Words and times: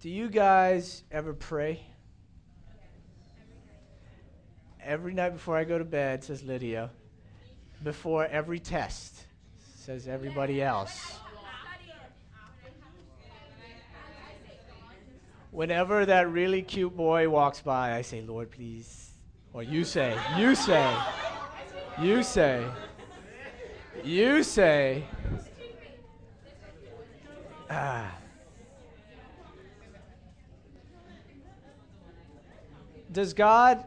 Do 0.00 0.08
you 0.08 0.28
guys 0.28 1.02
ever 1.10 1.34
pray? 1.34 1.80
Every 4.80 5.12
night 5.12 5.30
before 5.30 5.56
I 5.56 5.64
go 5.64 5.76
to 5.76 5.84
bed, 5.84 6.22
says 6.22 6.44
Lydia. 6.44 6.90
Before 7.82 8.24
every 8.26 8.60
test, 8.60 9.24
says 9.74 10.06
everybody 10.06 10.62
else. 10.62 11.18
Whenever 15.50 16.06
that 16.06 16.30
really 16.30 16.62
cute 16.62 16.96
boy 16.96 17.28
walks 17.28 17.60
by, 17.60 17.96
I 17.96 18.02
say, 18.02 18.20
Lord, 18.20 18.52
please. 18.52 19.10
Or 19.52 19.64
you 19.64 19.82
say, 19.82 20.16
you 20.36 20.54
say, 20.54 20.96
you 22.00 22.22
say, 22.22 22.64
you 24.04 24.44
say, 24.44 25.04
ah. 27.68 28.17
Does 33.10 33.32
God 33.32 33.84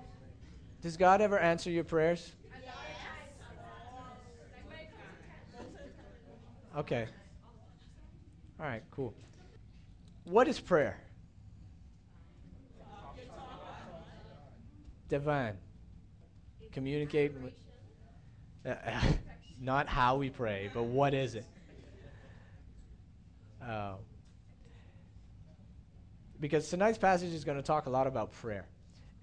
does 0.82 0.98
God 0.98 1.22
ever 1.22 1.38
answer 1.38 1.70
your 1.70 1.84
prayers? 1.84 2.32
Okay. 6.76 7.06
All 8.60 8.66
right, 8.66 8.82
cool. 8.92 9.14
What 10.24 10.48
is 10.48 10.60
prayer? 10.60 10.98
Divine. 15.10 15.58
Communicate 16.72 17.34
with. 17.42 17.54
Uh, 18.66 18.76
not 19.62 19.88
how 19.88 20.16
we 20.16 20.30
pray, 20.30 20.72
but 20.74 20.84
what 20.84 21.14
is 21.14 21.36
it? 21.36 21.46
Uh, 23.62 23.94
because 26.40 26.68
tonight's 26.70 26.98
passage 26.98 27.34
is 27.34 27.44
going 27.44 27.58
to 27.58 27.64
talk 27.64 27.86
a 27.86 27.90
lot 27.90 28.08
about 28.08 28.32
prayer. 28.32 28.66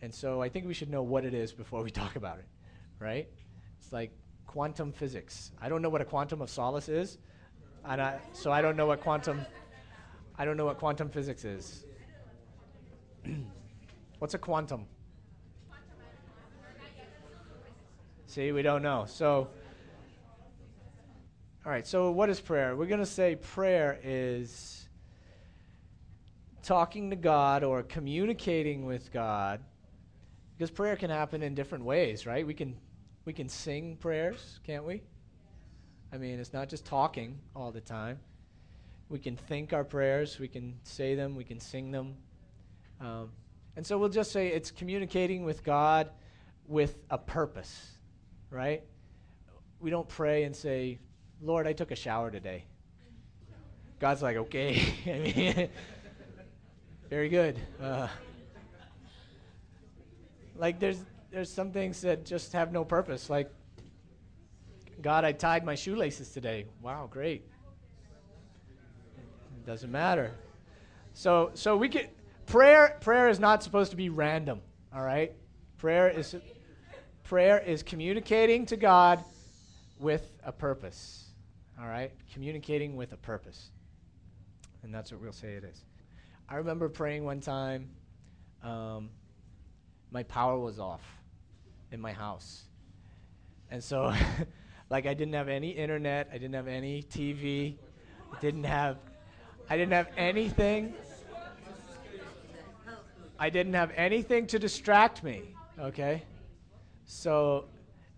And 0.00 0.14
so 0.14 0.40
I 0.40 0.48
think 0.48 0.66
we 0.66 0.74
should 0.74 0.90
know 0.90 1.02
what 1.02 1.24
it 1.24 1.34
is 1.34 1.52
before 1.52 1.82
we 1.82 1.90
talk 2.02 2.16
about 2.16 2.38
it, 2.38 2.46
right? 2.98 3.28
It's 3.80 3.92
like 3.92 4.12
quantum 4.46 4.92
physics. 4.92 5.50
I 5.60 5.68
don't 5.68 5.82
know 5.82 5.88
what 5.88 6.00
a 6.00 6.04
quantum 6.04 6.40
of 6.40 6.50
solace 6.50 6.88
is, 6.88 7.18
and 7.84 8.00
I, 8.00 8.18
so 8.32 8.52
I 8.52 8.62
don't 8.62 8.76
know 8.76 8.86
what 8.86 9.00
quantum. 9.00 9.40
I 10.38 10.44
don't 10.44 10.56
know 10.56 10.66
what 10.66 10.78
quantum 10.78 11.08
physics 11.08 11.44
is. 11.44 11.84
What's 14.18 14.34
a 14.34 14.38
quantum? 14.38 14.84
See, 18.26 18.50
we 18.50 18.62
don't 18.62 18.82
know. 18.82 19.04
So, 19.08 19.48
all 21.64 21.72
right. 21.72 21.86
So, 21.86 22.10
what 22.10 22.28
is 22.28 22.40
prayer? 22.40 22.76
We're 22.76 22.86
going 22.86 23.00
to 23.00 23.06
say 23.06 23.36
prayer 23.36 24.00
is 24.02 24.88
talking 26.62 27.10
to 27.10 27.16
God 27.16 27.62
or 27.62 27.84
communicating 27.84 28.86
with 28.86 29.12
God 29.12 29.60
because 30.58 30.72
prayer 30.72 30.96
can 30.96 31.08
happen 31.08 31.40
in 31.42 31.54
different 31.54 31.84
ways, 31.84 32.26
right? 32.26 32.44
We 32.44 32.52
can 32.52 32.76
we 33.24 33.32
can 33.32 33.48
sing 33.48 33.96
prayers, 33.96 34.58
can't 34.66 34.84
we? 34.84 35.02
I 36.12 36.16
mean, 36.16 36.40
it's 36.40 36.52
not 36.52 36.68
just 36.68 36.84
talking 36.84 37.38
all 37.54 37.70
the 37.70 37.80
time. 37.80 38.18
We 39.08 39.20
can 39.20 39.36
think 39.36 39.72
our 39.72 39.84
prayers, 39.84 40.38
we 40.38 40.48
can 40.48 40.74
say 40.82 41.14
them, 41.14 41.36
we 41.36 41.44
can 41.44 41.60
sing 41.60 41.92
them. 41.92 42.16
Um, 43.00 43.30
and 43.76 43.86
so 43.86 43.98
we'll 43.98 44.08
just 44.08 44.32
say 44.32 44.48
it's 44.48 44.70
communicating 44.70 45.44
with 45.44 45.62
God 45.62 46.10
with 46.66 46.98
a 47.10 47.18
purpose, 47.18 47.92
right? 48.50 48.82
We 49.78 49.90
don't 49.90 50.08
pray 50.08 50.42
and 50.42 50.56
say, 50.56 50.98
Lord, 51.40 51.66
I 51.66 51.72
took 51.72 51.92
a 51.92 51.96
shower 51.96 52.30
today. 52.30 52.64
God's 54.00 54.22
like, 54.22 54.36
okay. 54.36 54.82
I 55.06 55.18
mean, 55.18 55.68
very 57.10 57.28
good. 57.28 57.60
Uh, 57.80 58.08
like 60.58 60.78
there's 60.78 61.02
there's 61.30 61.50
some 61.50 61.72
things 61.72 62.00
that 62.02 62.24
just 62.24 62.52
have 62.52 62.72
no 62.72 62.84
purpose. 62.84 63.30
Like 63.30 63.50
God, 65.00 65.24
I 65.24 65.32
tied 65.32 65.64
my 65.64 65.74
shoelaces 65.74 66.30
today. 66.30 66.66
Wow, 66.82 67.08
great. 67.10 67.46
It 69.56 69.66
doesn't 69.66 69.90
matter. 69.90 70.32
So 71.14 71.50
so 71.54 71.76
we 71.76 71.88
can 71.88 72.08
prayer 72.46 72.96
prayer 73.00 73.28
is 73.28 73.38
not 73.38 73.62
supposed 73.62 73.90
to 73.92 73.96
be 73.96 74.08
random, 74.08 74.60
all 74.94 75.02
right? 75.02 75.32
Prayer 75.78 76.10
is 76.10 76.34
prayer 77.24 77.58
is 77.60 77.82
communicating 77.82 78.66
to 78.66 78.76
God 78.76 79.24
with 79.98 80.30
a 80.44 80.52
purpose. 80.52 81.24
All 81.80 81.86
right? 81.86 82.10
Communicating 82.32 82.96
with 82.96 83.12
a 83.12 83.16
purpose. 83.16 83.70
And 84.82 84.92
that's 84.92 85.12
what 85.12 85.20
we'll 85.20 85.32
say 85.32 85.52
it 85.52 85.64
is. 85.64 85.84
I 86.48 86.56
remember 86.56 86.88
praying 86.88 87.24
one 87.24 87.40
time 87.40 87.90
um, 88.62 89.10
my 90.10 90.22
power 90.22 90.58
was 90.58 90.78
off 90.78 91.02
in 91.92 92.00
my 92.00 92.12
house. 92.12 92.64
And 93.70 93.82
so, 93.82 94.14
like, 94.90 95.06
I 95.06 95.14
didn't 95.14 95.34
have 95.34 95.48
any 95.48 95.70
internet, 95.70 96.28
I 96.30 96.38
didn't 96.38 96.54
have 96.54 96.68
any 96.68 97.02
TV, 97.02 97.76
I 98.34 98.40
didn't 98.40 98.64
have, 98.64 98.96
I 99.68 99.76
didn't 99.76 99.92
have 99.92 100.08
anything. 100.16 100.94
I 103.40 103.50
didn't 103.50 103.74
have 103.74 103.92
anything 103.94 104.48
to 104.48 104.58
distract 104.58 105.22
me, 105.22 105.54
okay? 105.78 106.24
So, 107.04 107.66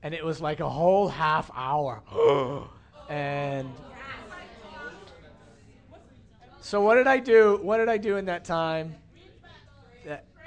and 0.03 0.15
it 0.15 0.25
was 0.25 0.41
like 0.41 0.61
a 0.61 0.69
whole 0.69 1.09
half 1.09 1.51
hour. 1.55 2.03
and 3.11 3.69
so 6.61 6.81
what 6.81 6.95
did 6.95 7.07
I 7.07 7.19
do? 7.19 7.59
What 7.63 7.79
did 7.79 7.89
I 7.89 7.99
do 7.99 8.17
in 8.17 8.27
that 8.27 8.45
time? 8.45 8.95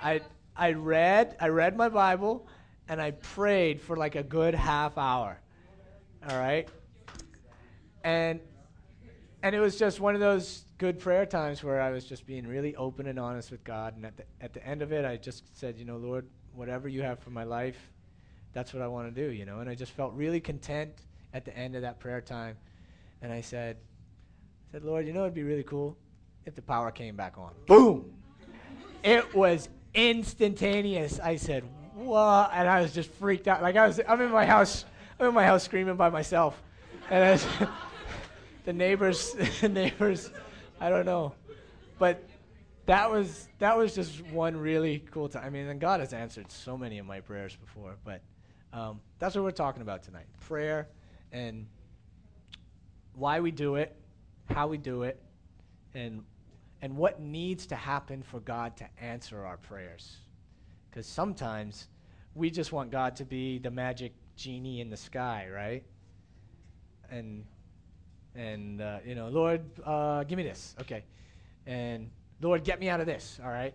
I 0.01 0.21
I 0.55 0.73
read, 0.73 1.35
I 1.39 1.47
read 1.47 1.75
my 1.75 1.89
Bible, 1.89 2.47
and 2.87 3.01
I 3.01 3.11
prayed 3.11 3.81
for 3.81 3.95
like 3.95 4.15
a 4.15 4.23
good 4.23 4.53
half 4.53 4.97
hour. 4.97 5.39
All 6.29 6.37
right? 6.37 6.69
And 8.03 8.39
and 9.43 9.53
it 9.53 9.59
was 9.59 9.77
just 9.77 9.99
one 9.99 10.15
of 10.15 10.21
those 10.21 10.63
good 10.77 10.99
prayer 10.99 11.25
times 11.25 11.63
where 11.63 11.81
I 11.81 11.91
was 11.91 12.05
just 12.05 12.25
being 12.25 12.47
really 12.47 12.77
open 12.77 13.07
and 13.07 13.19
honest 13.19 13.51
with 13.51 13.61
God. 13.65 13.97
And 13.97 14.05
at 14.05 14.15
the, 14.15 14.23
at 14.39 14.53
the 14.53 14.65
end 14.65 14.81
of 14.81 14.93
it, 14.93 15.03
I 15.03 15.17
just 15.17 15.57
said, 15.57 15.77
you 15.77 15.83
know, 15.83 15.97
Lord, 15.97 16.25
whatever 16.53 16.87
you 16.87 17.01
have 17.01 17.19
for 17.19 17.29
my 17.29 17.43
life, 17.43 17.91
that's 18.53 18.73
what 18.73 18.81
I 18.81 18.87
want 18.87 19.13
to 19.13 19.27
do, 19.27 19.33
you 19.33 19.45
know. 19.45 19.59
And 19.59 19.69
I 19.69 19.75
just 19.75 19.91
felt 19.91 20.13
really 20.13 20.39
content 20.39 20.93
at 21.33 21.43
the 21.43 21.55
end 21.57 21.75
of 21.75 21.81
that 21.81 21.99
prayer 21.99 22.21
time. 22.21 22.55
And 23.21 23.33
I 23.33 23.41
said, 23.41 23.75
I 24.69 24.71
said, 24.71 24.83
Lord, 24.85 25.05
you 25.05 25.11
know, 25.11 25.23
it'd 25.23 25.33
be 25.33 25.43
really 25.43 25.63
cool 25.63 25.97
if 26.45 26.55
the 26.55 26.61
power 26.61 26.89
came 26.89 27.17
back 27.17 27.37
on. 27.37 27.51
Boom! 27.67 28.13
it 29.03 29.35
was 29.35 29.67
instantaneous. 29.93 31.19
I 31.19 31.35
said, 31.35 31.63
"What?" 31.93 32.51
And 32.53 32.67
I 32.67 32.81
was 32.81 32.93
just 32.93 33.09
freaked 33.11 33.47
out. 33.47 33.61
Like 33.61 33.75
I 33.75 33.87
was, 33.87 33.99
I'm 34.07 34.21
in 34.21 34.31
my 34.31 34.45
house, 34.45 34.85
I'm 35.19 35.27
in 35.27 35.33
my 35.33 35.45
house 35.45 35.63
screaming 35.63 35.95
by 35.95 36.09
myself, 36.09 36.61
and 37.09 37.31
was, 37.31 37.47
the 38.65 38.73
neighbors, 38.73 39.33
the 39.61 39.69
neighbors, 39.69 40.31
I 40.79 40.89
don't 40.89 41.05
know, 41.05 41.33
but 41.99 42.23
that 42.85 43.09
was 43.09 43.47
that 43.59 43.77
was 43.77 43.95
just 43.95 44.21
one 44.27 44.57
really 44.57 44.99
cool 45.11 45.29
time. 45.29 45.43
I 45.45 45.49
mean, 45.49 45.67
and 45.67 45.79
God 45.79 45.99
has 45.99 46.13
answered 46.13 46.51
so 46.51 46.77
many 46.77 46.99
of 46.99 47.05
my 47.05 47.21
prayers 47.21 47.55
before, 47.55 47.95
but 48.03 48.21
um, 48.73 48.99
that's 49.19 49.35
what 49.35 49.43
we're 49.43 49.51
talking 49.51 49.81
about 49.81 50.03
tonight: 50.03 50.25
prayer 50.41 50.87
and 51.31 51.67
why 53.15 53.39
we 53.39 53.51
do 53.51 53.75
it, 53.75 53.95
how 54.49 54.67
we 54.67 54.77
do 54.77 55.03
it, 55.03 55.21
and 55.93 56.23
and 56.83 56.97
what 56.97 57.21
needs 57.21 57.65
to 57.65 57.77
happen 57.77 58.21
for 58.21 58.41
God 58.41 58.75
to 58.75 58.85
answer 58.99 59.45
our 59.45 59.55
prayers. 59.55 60.17
Because 60.89 61.07
sometimes 61.07 61.87
we 62.35 62.51
just 62.51 62.73
want 62.73 62.91
God 62.91 63.15
to 63.15 63.25
be 63.25 63.57
the 63.57 63.71
magic 63.71 64.11
genie 64.35 64.81
in 64.81 64.89
the 64.89 64.97
sky, 64.97 65.47
right? 65.49 65.83
And 67.09 67.45
and 68.35 68.81
uh, 68.81 68.97
you 69.05 69.15
know, 69.15 69.29
Lord, 69.29 69.61
uh, 69.85 70.25
give 70.25 70.35
me 70.35 70.43
this, 70.43 70.75
okay, 70.81 71.05
and 71.65 72.09
Lord, 72.41 72.65
get 72.65 72.81
me 72.81 72.89
out 72.89 72.99
of 72.99 73.05
this, 73.05 73.39
all 73.41 73.49
right. 73.49 73.73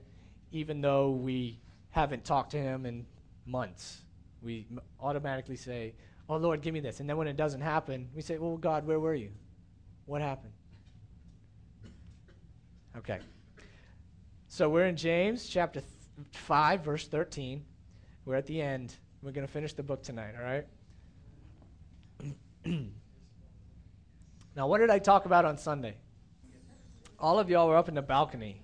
Even 0.53 0.83
though 0.83 1.13
we 1.13 1.59
haven't 1.91 2.27
talked 2.27 2.51
to 2.51 2.59
Him 2.59 2.85
in 2.85 3.07
months, 3.47 4.03
we 4.43 4.67
m- 4.71 4.81
automatically 5.01 5.57
say, 5.57 5.95
"Oh 6.29 6.37
Lord, 6.37 6.61
give 6.61 6.75
me 6.75 6.81
this," 6.81 7.01
and 7.01 7.09
then 7.09 7.17
when 7.17 7.27
it 7.27 7.39
doesn't 7.39 7.63
happen, 7.63 8.11
we 8.15 8.21
say, 8.21 8.37
"Well, 8.37 8.59
God, 8.59 8.87
where 8.87 9.01
were 9.01 9.15
you? 9.15 9.31
What 10.05 10.21
happened?" 10.21 10.53
Okay. 12.99 13.21
So 14.49 14.69
we're 14.69 14.87
in 14.87 14.97
James 14.97 15.49
chapter 15.49 15.81
th- 15.81 15.93
5, 16.33 16.85
verse 16.85 17.07
13. 17.07 17.65
We're 18.25 18.35
at 18.35 18.47
the 18.47 18.61
end. 18.61 18.97
We're 19.23 19.31
going 19.31 19.47
to 19.47 19.53
finish 19.53 19.73
the 19.73 19.85
book 19.85 20.03
tonight, 20.03 20.35
all 20.37 20.43
right? 20.45 20.67
now, 24.57 24.67
what 24.67 24.79
did 24.79 24.91
I 24.91 24.99
talk 24.99 25.27
about 25.27 25.45
on 25.45 25.57
Sunday? 25.59 25.95
All 27.21 27.39
of 27.39 27.49
y'all 27.49 27.69
were 27.69 27.77
up 27.77 27.89
in 27.89 27.95
the 27.95 28.03
balcony. 28.03 28.63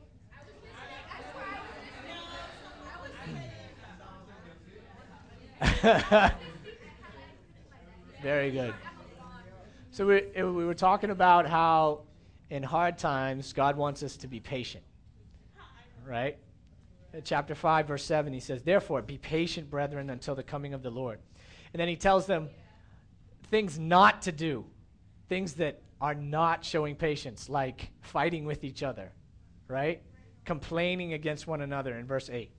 Very 8.21 8.51
good. 8.51 8.75
So 9.93 10.05
we, 10.07 10.23
we 10.35 10.65
were 10.65 10.75
talking 10.75 11.11
about 11.11 11.47
how 11.47 12.01
in 12.55 12.63
hard 12.63 12.97
times, 12.97 13.53
God 13.53 13.77
wants 13.77 14.05
us 14.05 14.17
to 14.19 14.29
be 14.29 14.39
patient. 14.39 14.85
right? 16.07 16.39
Chapter 17.25 17.53
5, 17.53 17.89
verse 17.89 18.05
7, 18.05 18.33
he 18.33 18.39
says, 18.39 18.63
Therefore, 18.63 19.03
be 19.03 19.19
patient, 19.19 19.69
brethren, 19.69 20.09
until 20.09 20.37
the 20.37 20.45
coming 20.45 20.73
of 20.73 20.81
the 20.81 20.91
Lord. 20.91 21.19
And 21.73 21.81
then 21.81 21.89
he 21.89 21.97
tells 21.97 22.27
them 22.27 22.49
things 23.51 23.77
not 23.77 24.23
to 24.23 24.33
do, 24.33 24.65
things 25.29 25.55
that 25.55 25.83
are 26.01 26.15
not 26.15 26.65
showing 26.65 26.95
patience, 26.95 27.49
like 27.49 27.91
fighting 28.03 28.45
with 28.45 28.63
each 28.63 28.85
other, 28.85 29.11
right? 29.67 30.01
Complaining 30.45 31.15
against 31.15 31.49
one 31.49 31.61
another 31.61 31.97
in 31.99 32.07
verse 32.07 32.31
8 32.31 32.53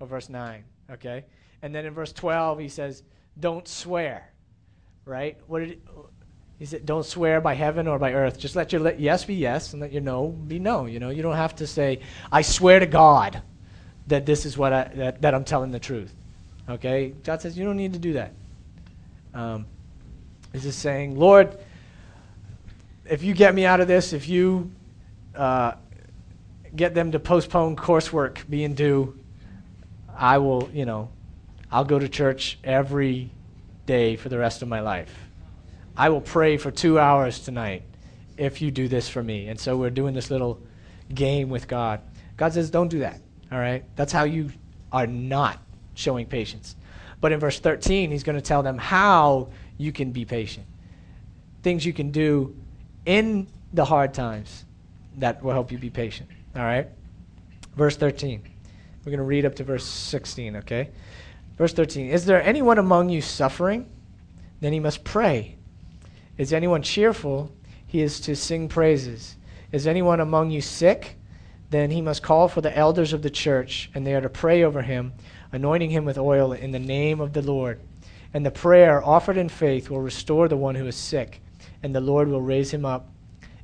or 0.00 0.08
verse 0.08 0.28
9, 0.28 0.64
okay? 0.90 1.26
And 1.62 1.72
then 1.72 1.86
in 1.86 1.94
verse 1.94 2.12
12, 2.12 2.58
he 2.58 2.68
says, 2.68 3.04
Don't 3.38 3.68
swear, 3.68 4.32
right? 5.04 5.38
What 5.46 5.60
did 5.60 5.80
he 6.58 6.64
said, 6.64 6.86
don't 6.86 7.04
swear 7.04 7.40
by 7.40 7.54
heaven 7.54 7.86
or 7.86 7.98
by 7.98 8.14
earth. 8.14 8.38
Just 8.38 8.56
let 8.56 8.72
your 8.72 8.80
let 8.80 8.98
yes 8.98 9.24
be 9.24 9.34
yes 9.34 9.72
and 9.72 9.82
let 9.82 9.92
your 9.92 10.02
no 10.02 10.28
be 10.28 10.58
no. 10.58 10.86
You 10.86 10.98
know, 11.00 11.10
you 11.10 11.22
don't 11.22 11.36
have 11.36 11.54
to 11.56 11.66
say, 11.66 12.00
I 12.32 12.42
swear 12.42 12.80
to 12.80 12.86
God 12.86 13.42
that 14.06 14.24
this 14.24 14.46
is 14.46 14.56
what 14.56 14.72
I, 14.72 14.84
that, 14.94 15.22
that 15.22 15.34
I'm 15.34 15.44
telling 15.44 15.70
the 15.70 15.78
truth. 15.78 16.14
Okay? 16.68 17.14
God 17.24 17.42
says 17.42 17.58
you 17.58 17.64
don't 17.64 17.76
need 17.76 17.92
to 17.92 17.98
do 17.98 18.14
that. 18.14 18.32
Um, 19.34 19.66
he's 20.52 20.62
just 20.62 20.78
saying, 20.78 21.18
Lord, 21.18 21.58
if 23.04 23.22
you 23.22 23.34
get 23.34 23.54
me 23.54 23.66
out 23.66 23.80
of 23.80 23.86
this, 23.86 24.14
if 24.14 24.26
you 24.26 24.70
uh, 25.34 25.72
get 26.74 26.94
them 26.94 27.12
to 27.12 27.18
postpone 27.18 27.76
coursework 27.76 28.48
being 28.48 28.72
due, 28.72 29.18
I 30.16 30.38
will, 30.38 30.70
you 30.72 30.86
know, 30.86 31.10
I'll 31.70 31.84
go 31.84 31.98
to 31.98 32.08
church 32.08 32.58
every 32.64 33.30
day 33.84 34.16
for 34.16 34.30
the 34.30 34.38
rest 34.38 34.62
of 34.62 34.68
my 34.68 34.80
life. 34.80 35.25
I 35.96 36.10
will 36.10 36.20
pray 36.20 36.56
for 36.56 36.70
two 36.70 36.98
hours 36.98 37.40
tonight 37.40 37.82
if 38.36 38.60
you 38.60 38.70
do 38.70 38.86
this 38.86 39.08
for 39.08 39.22
me. 39.22 39.48
And 39.48 39.58
so 39.58 39.76
we're 39.76 39.90
doing 39.90 40.14
this 40.14 40.30
little 40.30 40.60
game 41.14 41.48
with 41.48 41.68
God. 41.68 42.00
God 42.36 42.52
says, 42.52 42.70
don't 42.70 42.88
do 42.88 42.98
that. 42.98 43.20
All 43.50 43.58
right? 43.58 43.84
That's 43.96 44.12
how 44.12 44.24
you 44.24 44.50
are 44.92 45.06
not 45.06 45.58
showing 45.94 46.26
patience. 46.26 46.76
But 47.20 47.32
in 47.32 47.40
verse 47.40 47.58
13, 47.58 48.10
he's 48.10 48.22
going 48.22 48.36
to 48.36 48.42
tell 48.42 48.62
them 48.62 48.76
how 48.76 49.48
you 49.78 49.90
can 49.90 50.12
be 50.12 50.24
patient. 50.24 50.66
Things 51.62 51.84
you 51.84 51.92
can 51.92 52.10
do 52.10 52.54
in 53.06 53.46
the 53.72 53.84
hard 53.84 54.12
times 54.12 54.64
that 55.16 55.42
will 55.42 55.52
help 55.52 55.72
you 55.72 55.78
be 55.78 55.90
patient. 55.90 56.28
All 56.54 56.62
right? 56.62 56.88
Verse 57.74 57.96
13. 57.96 58.42
We're 59.04 59.10
going 59.10 59.18
to 59.18 59.24
read 59.24 59.46
up 59.46 59.54
to 59.56 59.64
verse 59.64 59.84
16, 59.84 60.56
okay? 60.56 60.90
Verse 61.56 61.72
13. 61.72 62.10
Is 62.10 62.26
there 62.26 62.42
anyone 62.42 62.78
among 62.78 63.08
you 63.08 63.22
suffering? 63.22 63.88
Then 64.60 64.72
he 64.72 64.80
must 64.80 65.04
pray. 65.04 65.55
Is 66.38 66.52
anyone 66.52 66.82
cheerful? 66.82 67.50
He 67.86 68.02
is 68.02 68.20
to 68.20 68.36
sing 68.36 68.68
praises. 68.68 69.36
Is 69.72 69.86
anyone 69.86 70.20
among 70.20 70.50
you 70.50 70.60
sick? 70.60 71.16
Then 71.70 71.90
he 71.90 72.00
must 72.00 72.22
call 72.22 72.48
for 72.48 72.60
the 72.60 72.76
elders 72.76 73.12
of 73.12 73.22
the 73.22 73.30
church, 73.30 73.90
and 73.94 74.06
they 74.06 74.14
are 74.14 74.20
to 74.20 74.28
pray 74.28 74.62
over 74.62 74.82
him, 74.82 75.14
anointing 75.50 75.90
him 75.90 76.04
with 76.04 76.18
oil 76.18 76.52
in 76.52 76.70
the 76.72 76.78
name 76.78 77.20
of 77.20 77.32
the 77.32 77.42
Lord. 77.42 77.80
And 78.34 78.44
the 78.44 78.50
prayer 78.50 79.02
offered 79.02 79.36
in 79.36 79.48
faith 79.48 79.88
will 79.88 80.00
restore 80.00 80.46
the 80.46 80.56
one 80.56 80.74
who 80.74 80.86
is 80.86 80.96
sick, 80.96 81.40
and 81.82 81.94
the 81.94 82.00
Lord 82.00 82.28
will 82.28 82.42
raise 82.42 82.70
him 82.70 82.84
up. 82.84 83.08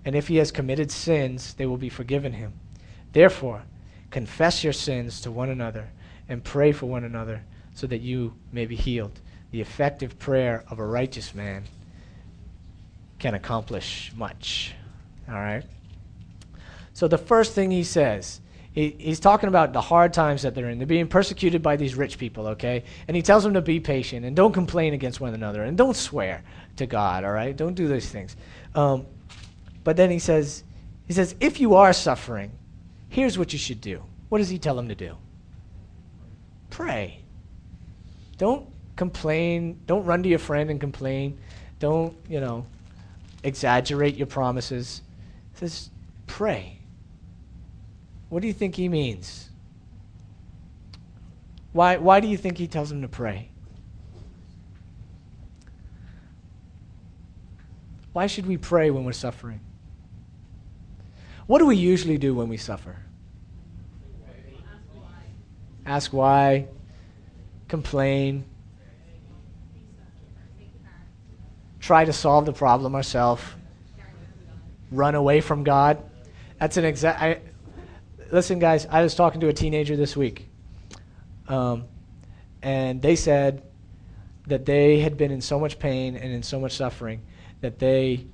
And 0.04 0.16
if 0.16 0.28
he 0.28 0.36
has 0.36 0.50
committed 0.50 0.90
sins, 0.90 1.54
they 1.54 1.66
will 1.66 1.76
be 1.76 1.88
forgiven 1.88 2.32
him. 2.32 2.54
Therefore, 3.12 3.62
confess 4.10 4.64
your 4.64 4.72
sins 4.72 5.20
to 5.20 5.30
one 5.30 5.50
another 5.50 5.90
and 6.28 6.42
pray 6.42 6.72
for 6.72 6.86
one 6.86 7.04
another 7.04 7.44
so 7.74 7.86
that 7.86 8.00
you 8.00 8.34
may 8.50 8.66
be 8.66 8.76
healed. 8.76 9.20
The 9.50 9.60
effective 9.60 10.18
prayer 10.18 10.64
of 10.68 10.78
a 10.78 10.86
righteous 10.86 11.34
man 11.34 11.64
can 13.22 13.34
accomplish 13.34 14.12
much. 14.16 14.74
All 15.28 15.36
right? 15.36 15.62
So 16.92 17.08
the 17.08 17.16
first 17.16 17.54
thing 17.54 17.70
he 17.70 17.84
says, 17.84 18.40
he, 18.72 18.96
he's 18.98 19.20
talking 19.20 19.48
about 19.48 19.72
the 19.72 19.80
hard 19.80 20.12
times 20.12 20.42
that 20.42 20.54
they're 20.54 20.68
in. 20.68 20.78
They're 20.78 20.86
being 20.86 21.06
persecuted 21.06 21.62
by 21.62 21.76
these 21.76 21.94
rich 21.94 22.18
people, 22.18 22.48
okay? 22.48 22.82
And 23.06 23.16
he 23.16 23.22
tells 23.22 23.44
them 23.44 23.54
to 23.54 23.62
be 23.62 23.78
patient 23.78 24.26
and 24.26 24.34
don't 24.34 24.52
complain 24.52 24.92
against 24.92 25.20
one 25.20 25.34
another 25.34 25.62
and 25.62 25.78
don't 25.78 25.96
swear 25.96 26.42
to 26.76 26.86
God, 26.86 27.24
all 27.24 27.32
right? 27.32 27.56
Don't 27.56 27.74
do 27.74 27.86
those 27.86 28.08
things. 28.08 28.36
Um, 28.74 29.06
but 29.84 29.96
then 29.96 30.10
he 30.10 30.18
says, 30.18 30.64
he 31.06 31.12
says, 31.12 31.36
if 31.38 31.60
you 31.60 31.76
are 31.76 31.92
suffering, 31.92 32.50
here's 33.08 33.38
what 33.38 33.52
you 33.52 33.58
should 33.58 33.80
do. 33.80 34.02
What 34.30 34.38
does 34.38 34.48
he 34.48 34.58
tell 34.58 34.74
them 34.74 34.88
to 34.88 34.94
do? 34.96 35.16
Pray. 36.70 37.20
Don't 38.36 38.68
complain. 38.96 39.80
Don't 39.86 40.04
run 40.04 40.22
to 40.24 40.28
your 40.28 40.38
friend 40.38 40.70
and 40.70 40.80
complain. 40.80 41.38
Don't, 41.78 42.16
you 42.28 42.40
know, 42.40 42.66
exaggerate 43.42 44.16
your 44.16 44.26
promises. 44.26 45.02
Says, 45.54 45.90
pray. 46.26 46.78
What 48.28 48.40
do 48.40 48.48
you 48.48 48.54
think 48.54 48.74
he 48.74 48.88
means? 48.88 49.50
Why, 51.72 51.96
why 51.96 52.20
do 52.20 52.28
you 52.28 52.36
think 52.36 52.58
he 52.58 52.66
tells 52.66 52.88
them 52.88 53.02
to 53.02 53.08
pray? 53.08 53.48
Why 58.12 58.26
should 58.26 58.46
we 58.46 58.58
pray 58.58 58.90
when 58.90 59.04
we're 59.04 59.12
suffering? 59.12 59.60
What 61.46 61.58
do 61.58 61.66
we 61.66 61.76
usually 61.76 62.18
do 62.18 62.34
when 62.34 62.48
we 62.48 62.56
suffer? 62.56 62.96
Ask 65.84 66.12
why, 66.12 66.68
complain, 67.68 68.44
try 71.82 72.06
to 72.06 72.12
solve 72.12 72.46
the 72.46 72.52
problem 72.52 72.94
ourselves, 72.94 73.42
run 74.90 75.14
away 75.14 75.42
from 75.42 75.64
God. 75.64 76.02
That's 76.58 76.78
an 76.78 76.86
exact. 76.86 77.46
Listen, 78.30 78.58
guys, 78.58 78.86
I 78.86 79.02
was 79.02 79.14
talking 79.14 79.42
to 79.42 79.48
a 79.48 79.52
teenager 79.52 79.96
this 79.96 80.16
week, 80.16 80.48
um, 81.48 81.84
and 82.62 83.02
they 83.02 83.16
said 83.16 83.62
that 84.46 84.64
they 84.64 85.00
had 85.00 85.18
been 85.18 85.30
in 85.30 85.42
so 85.42 85.60
much 85.60 85.78
pain 85.78 86.16
and 86.16 86.32
in 86.32 86.42
so 86.42 86.58
much 86.58 86.72
suffering 86.72 87.22
that 87.60 87.78
they 87.78 88.24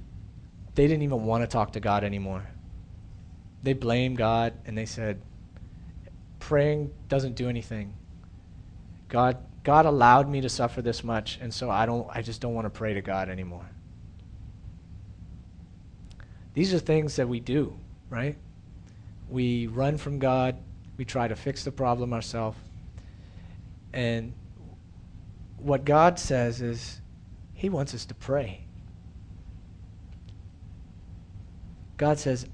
they 0.75 0.87
didn't 0.87 1.03
even 1.03 1.25
want 1.25 1.43
to 1.43 1.49
talk 1.49 1.73
to 1.73 1.81
God 1.81 2.05
anymore. 2.05 2.47
They 3.65 3.73
blamed 3.73 4.17
God 4.17 4.55
and 4.65 4.79
they 4.79 4.87
said, 4.87 5.21
praying 6.39 6.93
doesn't 7.09 7.35
do 7.35 7.49
anything. 7.49 7.95
God 9.09 9.39
God 9.65 9.87
allowed 9.87 10.29
me 10.29 10.41
to 10.41 10.49
suffer 10.49 10.83
this 10.83 11.05
much, 11.05 11.39
and 11.41 11.53
so 11.53 11.71
I 11.71 11.87
don't 11.87 12.07
I 12.11 12.23
just 12.23 12.41
don't 12.41 12.55
want 12.55 12.67
to 12.67 12.71
pray 12.71 12.95
to 12.95 13.03
God 13.03 13.29
anymore. 13.29 13.69
These 16.55 16.75
are 16.75 16.79
things 16.79 17.17
that 17.17 17.29
we 17.29 17.41
do, 17.41 17.79
right? 18.11 18.37
We 19.29 19.67
run 19.67 19.99
from 19.99 20.19
God, 20.19 20.57
we 20.97 21.05
try 21.05 21.29
to 21.29 21.37
fix 21.37 21.65
the 21.65 21.71
problem 21.71 22.13
ourselves. 22.13 22.59
And 23.93 24.33
what 25.59 25.85
God 25.85 26.19
says 26.19 26.61
is 26.61 27.01
he 27.55 27.69
wants 27.69 27.95
us 27.95 28.05
to 28.07 28.15
pray. 28.15 28.65
God 31.97 32.19
says, 32.19 32.47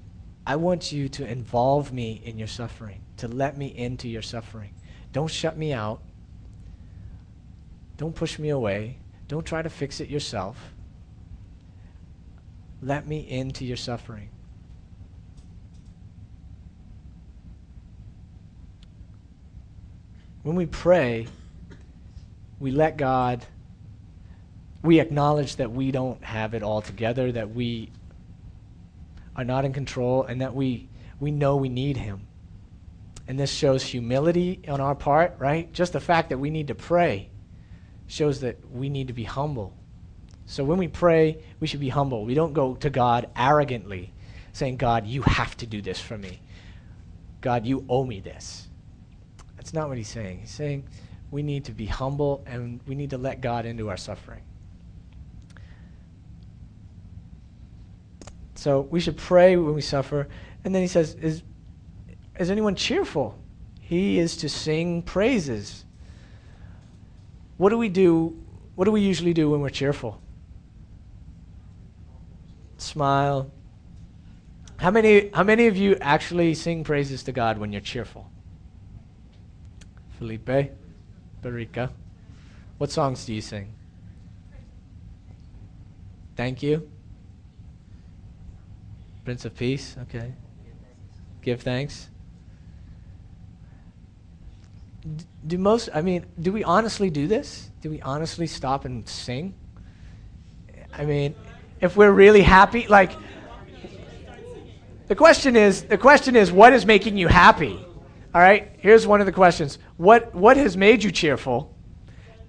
I 0.45 0.55
want 0.55 0.91
you 0.91 1.07
to 1.09 1.27
involve 1.27 1.93
me 1.93 2.21
in 2.23 2.37
your 2.37 2.47
suffering, 2.47 3.01
to 3.17 3.27
let 3.27 3.57
me 3.57 3.67
into 3.67 4.07
your 4.07 4.21
suffering. 4.21 4.73
Don't 5.11 5.29
shut 5.29 5.57
me 5.57 5.73
out. 5.73 6.01
Don't 7.97 8.15
push 8.15 8.37
me 8.39 8.49
away. 8.49 8.97
Don't 9.27 9.45
try 9.45 9.61
to 9.61 9.69
fix 9.69 9.99
it 9.99 10.09
yourself. 10.09 10.73
Let 12.81 13.07
me 13.07 13.19
into 13.19 13.65
your 13.65 13.77
suffering. 13.77 14.29
When 20.43 20.55
we 20.55 20.67
pray, 20.67 21.27
we 22.59 22.69
let 22.69 22.97
God, 22.97 23.43
we 24.83 24.99
acknowledge 24.99 25.55
that 25.55 25.71
we 25.71 25.91
don't 25.91 26.23
have 26.23 26.53
it 26.53 26.61
all 26.61 26.81
together, 26.81 27.31
that 27.31 27.55
we 27.55 27.89
are 29.35 29.43
not 29.43 29.65
in 29.65 29.73
control, 29.73 30.23
and 30.23 30.41
that 30.41 30.53
we, 30.53 30.87
we 31.19 31.31
know 31.31 31.55
we 31.55 31.69
need 31.69 31.97
Him. 31.97 32.27
And 33.27 33.39
this 33.39 33.51
shows 33.51 33.81
humility 33.81 34.59
on 34.67 34.79
our 34.79 34.93
part, 34.93 35.35
right? 35.39 35.71
Just 35.73 35.93
the 35.93 35.99
fact 35.99 36.29
that 36.29 36.37
we 36.37 36.51
need 36.51 36.67
to 36.67 36.75
pray 36.75 37.29
shows 38.07 38.41
that 38.41 38.57
we 38.71 38.89
need 38.89 39.07
to 39.07 39.13
be 39.13 39.23
humble. 39.23 39.73
So 40.45 40.63
when 40.63 40.77
we 40.77 40.87
pray, 40.87 41.39
we 41.59 41.67
should 41.67 41.79
be 41.79 41.89
humble. 41.89 42.25
We 42.25 42.33
don't 42.33 42.53
go 42.53 42.75
to 42.75 42.89
God 42.89 43.29
arrogantly, 43.35 44.13
saying, 44.53 44.77
God, 44.77 45.07
you 45.07 45.21
have 45.23 45.57
to 45.57 45.65
do 45.65 45.81
this 45.81 45.99
for 45.99 46.17
me. 46.17 46.39
God, 47.41 47.65
you 47.65 47.85
owe 47.89 48.03
me 48.03 48.19
this. 48.19 48.67
That's 49.55 49.73
not 49.73 49.87
what 49.87 49.97
he's 49.97 50.09
saying. 50.09 50.39
He's 50.39 50.51
saying 50.51 50.87
we 51.31 51.41
need 51.43 51.65
to 51.65 51.71
be 51.71 51.85
humble 51.85 52.43
and 52.45 52.79
we 52.87 52.95
need 52.95 53.09
to 53.09 53.17
let 53.17 53.41
God 53.41 53.65
into 53.65 53.89
our 53.89 53.97
suffering. 53.97 54.41
So 58.55 58.81
we 58.81 58.99
should 58.99 59.17
pray 59.17 59.57
when 59.57 59.75
we 59.75 59.81
suffer. 59.81 60.27
And 60.63 60.73
then 60.73 60.81
he 60.81 60.87
says, 60.87 61.13
Is, 61.15 61.43
is 62.39 62.49
anyone 62.49 62.75
cheerful? 62.75 63.37
He 63.79 64.17
is 64.17 64.37
to 64.37 64.49
sing 64.49 65.03
praises. 65.03 65.84
What 67.57 67.69
do 67.69 67.77
we 67.77 67.89
do? 67.89 68.37
What 68.75 68.85
do 68.85 68.91
we 68.91 69.01
usually 69.01 69.33
do 69.33 69.49
when 69.49 69.61
we're 69.61 69.69
cheerful? 69.69 70.21
Smile, 72.77 73.51
How 74.77 74.91
many, 74.91 75.29
how 75.33 75.43
many 75.43 75.67
of 75.67 75.77
you 75.77 75.95
actually 76.01 76.53
sing 76.53 76.83
praises 76.83 77.23
to 77.23 77.31
God 77.31 77.57
when 77.57 77.71
you're 77.71 77.81
cheerful? 77.81 78.29
Felipe, 80.19 80.73
Barika. 81.41 81.91
What 82.77 82.91
songs 82.91 83.25
do 83.25 83.33
you 83.33 83.41
sing? 83.41 83.73
Thank 86.35 86.61
you. 86.61 86.89
Prince 89.23 89.45
of 89.45 89.55
Peace, 89.55 89.95
okay. 90.03 90.33
Give 91.41 91.61
thanks. 91.61 92.09
Do 95.47 95.57
most, 95.57 95.89
I 95.93 96.01
mean, 96.01 96.25
do 96.39 96.51
we 96.51 96.63
honestly 96.63 97.09
do 97.09 97.27
this? 97.27 97.69
Do 97.81 97.89
we 97.89 98.01
honestly 98.01 98.47
stop 98.47 98.85
and 98.85 99.07
sing? 99.07 99.53
I 100.91 101.05
mean, 101.05 101.35
if 101.81 101.95
we're 101.95 102.11
really 102.11 102.41
happy, 102.41 102.87
like, 102.87 103.11
the 105.07 105.15
question 105.15 105.55
is, 105.55 105.83
the 105.83 105.97
question 105.97 106.35
is, 106.35 106.51
what 106.51 106.73
is 106.73 106.85
making 106.85 107.17
you 107.17 107.27
happy? 107.27 107.85
All 108.33 108.41
right, 108.41 108.71
here's 108.79 109.05
one 109.05 109.19
of 109.19 109.27
the 109.27 109.31
questions. 109.31 109.77
What, 109.97 110.33
what 110.33 110.57
has 110.57 110.75
made 110.75 111.03
you 111.03 111.11
cheerful? 111.11 111.73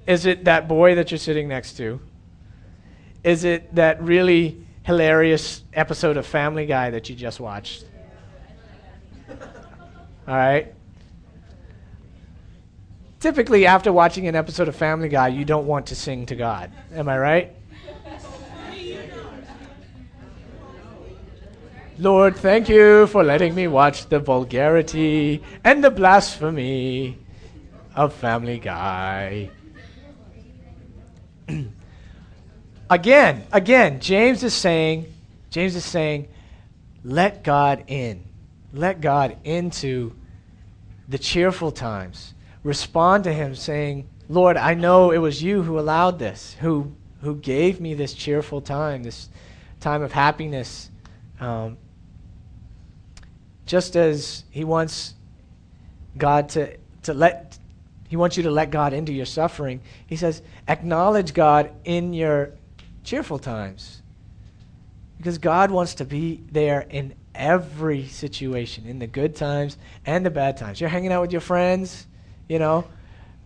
Is 0.06 0.24
it 0.24 0.44
that 0.44 0.68
boy 0.68 0.94
that 0.94 1.10
you're 1.10 1.18
sitting 1.18 1.48
next 1.48 1.76
to? 1.76 2.00
Is 3.22 3.44
it 3.44 3.74
that 3.74 4.02
really 4.02 4.64
hilarious 4.84 5.64
episode 5.74 6.16
of 6.16 6.24
Family 6.24 6.64
Guy 6.64 6.90
that 6.90 7.08
you 7.10 7.16
just 7.16 7.40
watched? 7.40 7.84
All 9.28 10.34
right. 10.34 10.72
Typically, 13.26 13.66
after 13.66 13.92
watching 13.92 14.28
an 14.28 14.36
episode 14.36 14.68
of 14.68 14.76
Family 14.76 15.08
Guy, 15.08 15.26
you 15.26 15.44
don't 15.44 15.66
want 15.66 15.86
to 15.86 15.96
sing 15.96 16.26
to 16.26 16.36
God. 16.36 16.70
Am 16.94 17.08
I 17.08 17.18
right? 17.18 17.52
Lord, 21.98 22.36
thank 22.36 22.68
you 22.68 23.08
for 23.08 23.24
letting 23.24 23.52
me 23.52 23.66
watch 23.66 24.06
the 24.06 24.20
vulgarity 24.20 25.42
and 25.64 25.82
the 25.82 25.90
blasphemy 25.90 27.18
of 27.96 28.12
Family 28.12 28.60
Guy. 28.60 29.50
again, 32.88 33.44
again, 33.50 33.98
James 33.98 34.44
is 34.44 34.54
saying, 34.54 35.12
James 35.50 35.74
is 35.74 35.84
saying, 35.84 36.28
let 37.02 37.42
God 37.42 37.82
in. 37.88 38.22
Let 38.72 39.00
God 39.00 39.36
into 39.42 40.14
the 41.08 41.18
cheerful 41.18 41.72
times. 41.72 42.32
Respond 42.66 43.22
to 43.24 43.32
him 43.32 43.54
saying, 43.54 44.08
Lord, 44.28 44.56
I 44.56 44.74
know 44.74 45.12
it 45.12 45.18
was 45.18 45.40
you 45.40 45.62
who 45.62 45.78
allowed 45.78 46.18
this, 46.18 46.56
who 46.60 46.92
who 47.20 47.36
gave 47.36 47.80
me 47.80 47.94
this 47.94 48.12
cheerful 48.12 48.60
time, 48.60 49.04
this 49.04 49.28
time 49.78 50.02
of 50.02 50.10
happiness. 50.10 50.90
Um, 51.38 51.78
just 53.66 53.94
as 53.94 54.42
he 54.50 54.64
wants 54.64 55.14
God 56.18 56.48
to, 56.50 56.76
to 57.04 57.14
let, 57.14 57.56
he 58.08 58.16
wants 58.16 58.36
you 58.36 58.42
to 58.42 58.50
let 58.50 58.72
God 58.72 58.92
into 58.92 59.12
your 59.12 59.26
suffering, 59.26 59.80
he 60.08 60.16
says, 60.16 60.42
acknowledge 60.66 61.34
God 61.34 61.70
in 61.84 62.12
your 62.12 62.52
cheerful 63.04 63.38
times. 63.38 64.02
Because 65.18 65.38
God 65.38 65.70
wants 65.70 65.94
to 65.94 66.04
be 66.04 66.42
there 66.50 66.80
in 66.80 67.14
every 67.32 68.06
situation, 68.06 68.86
in 68.86 68.98
the 68.98 69.06
good 69.06 69.36
times 69.36 69.78
and 70.04 70.26
the 70.26 70.30
bad 70.30 70.56
times. 70.56 70.80
You're 70.80 70.90
hanging 70.90 71.12
out 71.12 71.22
with 71.22 71.32
your 71.32 71.40
friends, 71.40 72.08
you 72.48 72.58
know. 72.58 72.86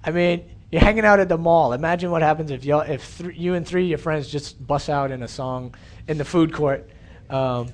I 0.04 0.10
mean, 0.10 0.48
you're 0.70 0.80
hanging 0.80 1.04
out 1.04 1.20
at 1.20 1.28
the 1.28 1.38
mall. 1.38 1.72
Imagine 1.72 2.10
what 2.10 2.22
happens 2.22 2.50
if, 2.50 2.64
you 2.64 2.78
if 2.80 3.18
th- 3.18 3.36
you 3.36 3.54
and 3.54 3.66
three 3.66 3.84
of 3.84 3.88
your 3.88 3.98
friends 3.98 4.28
just 4.28 4.64
bust 4.64 4.88
out 4.88 5.10
in 5.10 5.22
a 5.22 5.28
song 5.28 5.74
in 6.08 6.18
the 6.18 6.24
food 6.24 6.52
court. 6.52 6.88
Um, 7.28 7.68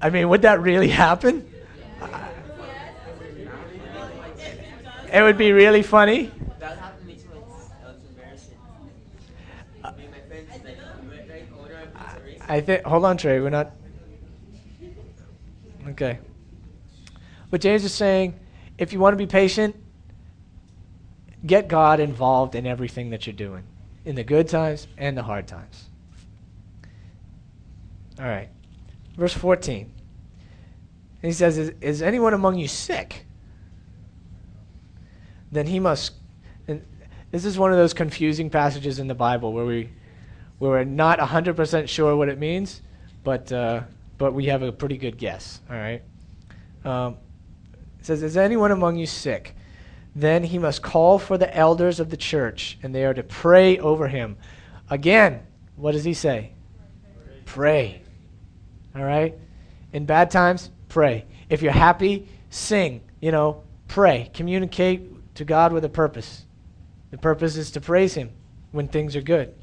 I 0.00 0.10
mean, 0.10 0.28
would 0.28 0.42
that 0.42 0.60
really 0.60 0.88
happen? 0.88 1.48
It 5.12 5.22
would 5.22 5.36
be 5.36 5.52
really 5.52 5.82
funny. 5.82 6.30
That 6.58 6.78
happens 6.78 7.22
when 7.24 7.42
it's 7.42 7.68
that's 7.84 8.02
embarrassing. 8.08 8.56
I 12.48 12.60
think. 12.60 12.84
Hold 12.84 13.04
on, 13.04 13.18
Trey. 13.18 13.40
We're 13.40 13.50
not. 13.50 13.72
Okay. 15.88 16.18
But 17.50 17.60
James 17.60 17.84
is 17.84 17.92
saying, 17.92 18.34
if 18.82 18.92
you 18.92 18.98
want 18.98 19.12
to 19.12 19.16
be 19.16 19.28
patient, 19.28 19.76
get 21.46 21.68
God 21.68 22.00
involved 22.00 22.56
in 22.56 22.66
everything 22.66 23.10
that 23.10 23.28
you're 23.28 23.32
doing, 23.32 23.62
in 24.04 24.16
the 24.16 24.24
good 24.24 24.48
times 24.48 24.88
and 24.98 25.16
the 25.16 25.22
hard 25.22 25.46
times. 25.46 25.88
All 28.18 28.26
right. 28.26 28.48
Verse 29.16 29.32
14. 29.34 29.82
And 29.82 29.92
he 31.22 31.32
says, 31.32 31.58
is, 31.58 31.72
is 31.80 32.02
anyone 32.02 32.34
among 32.34 32.58
you 32.58 32.66
sick? 32.66 33.24
Then 35.52 35.68
he 35.68 35.78
must. 35.78 36.14
And 36.66 36.84
this 37.30 37.44
is 37.44 37.56
one 37.56 37.70
of 37.70 37.78
those 37.78 37.94
confusing 37.94 38.50
passages 38.50 38.98
in 38.98 39.06
the 39.06 39.14
Bible 39.14 39.52
where, 39.52 39.64
we, 39.64 39.90
where 40.58 40.72
we're 40.72 40.84
not 40.84 41.20
100% 41.20 41.86
sure 41.86 42.16
what 42.16 42.28
it 42.28 42.38
means, 42.40 42.82
but, 43.22 43.52
uh, 43.52 43.82
but 44.18 44.34
we 44.34 44.46
have 44.46 44.62
a 44.62 44.72
pretty 44.72 44.96
good 44.96 45.18
guess. 45.18 45.60
All 45.70 45.76
right? 45.76 46.02
Um, 46.84 47.16
it 48.02 48.06
says, 48.06 48.24
Is 48.24 48.36
anyone 48.36 48.72
among 48.72 48.96
you 48.96 49.06
sick? 49.06 49.54
Then 50.16 50.42
he 50.42 50.58
must 50.58 50.82
call 50.82 51.20
for 51.20 51.38
the 51.38 51.56
elders 51.56 52.00
of 52.00 52.10
the 52.10 52.16
church, 52.16 52.76
and 52.82 52.92
they 52.92 53.04
are 53.04 53.14
to 53.14 53.22
pray 53.22 53.78
over 53.78 54.08
him. 54.08 54.36
Again, 54.90 55.46
what 55.76 55.92
does 55.92 56.02
he 56.02 56.12
say? 56.12 56.50
Pray. 57.44 58.02
All 58.96 59.04
right? 59.04 59.38
In 59.92 60.04
bad 60.04 60.32
times, 60.32 60.70
pray. 60.88 61.26
If 61.48 61.62
you're 61.62 61.70
happy, 61.70 62.26
sing. 62.50 63.02
You 63.20 63.30
know, 63.30 63.62
pray. 63.86 64.32
Communicate 64.34 65.36
to 65.36 65.44
God 65.44 65.72
with 65.72 65.84
a 65.84 65.88
purpose. 65.88 66.44
The 67.12 67.18
purpose 67.18 67.56
is 67.56 67.70
to 67.70 67.80
praise 67.80 68.14
Him 68.14 68.30
when 68.72 68.88
things 68.88 69.14
are 69.14 69.22
good. 69.22 69.54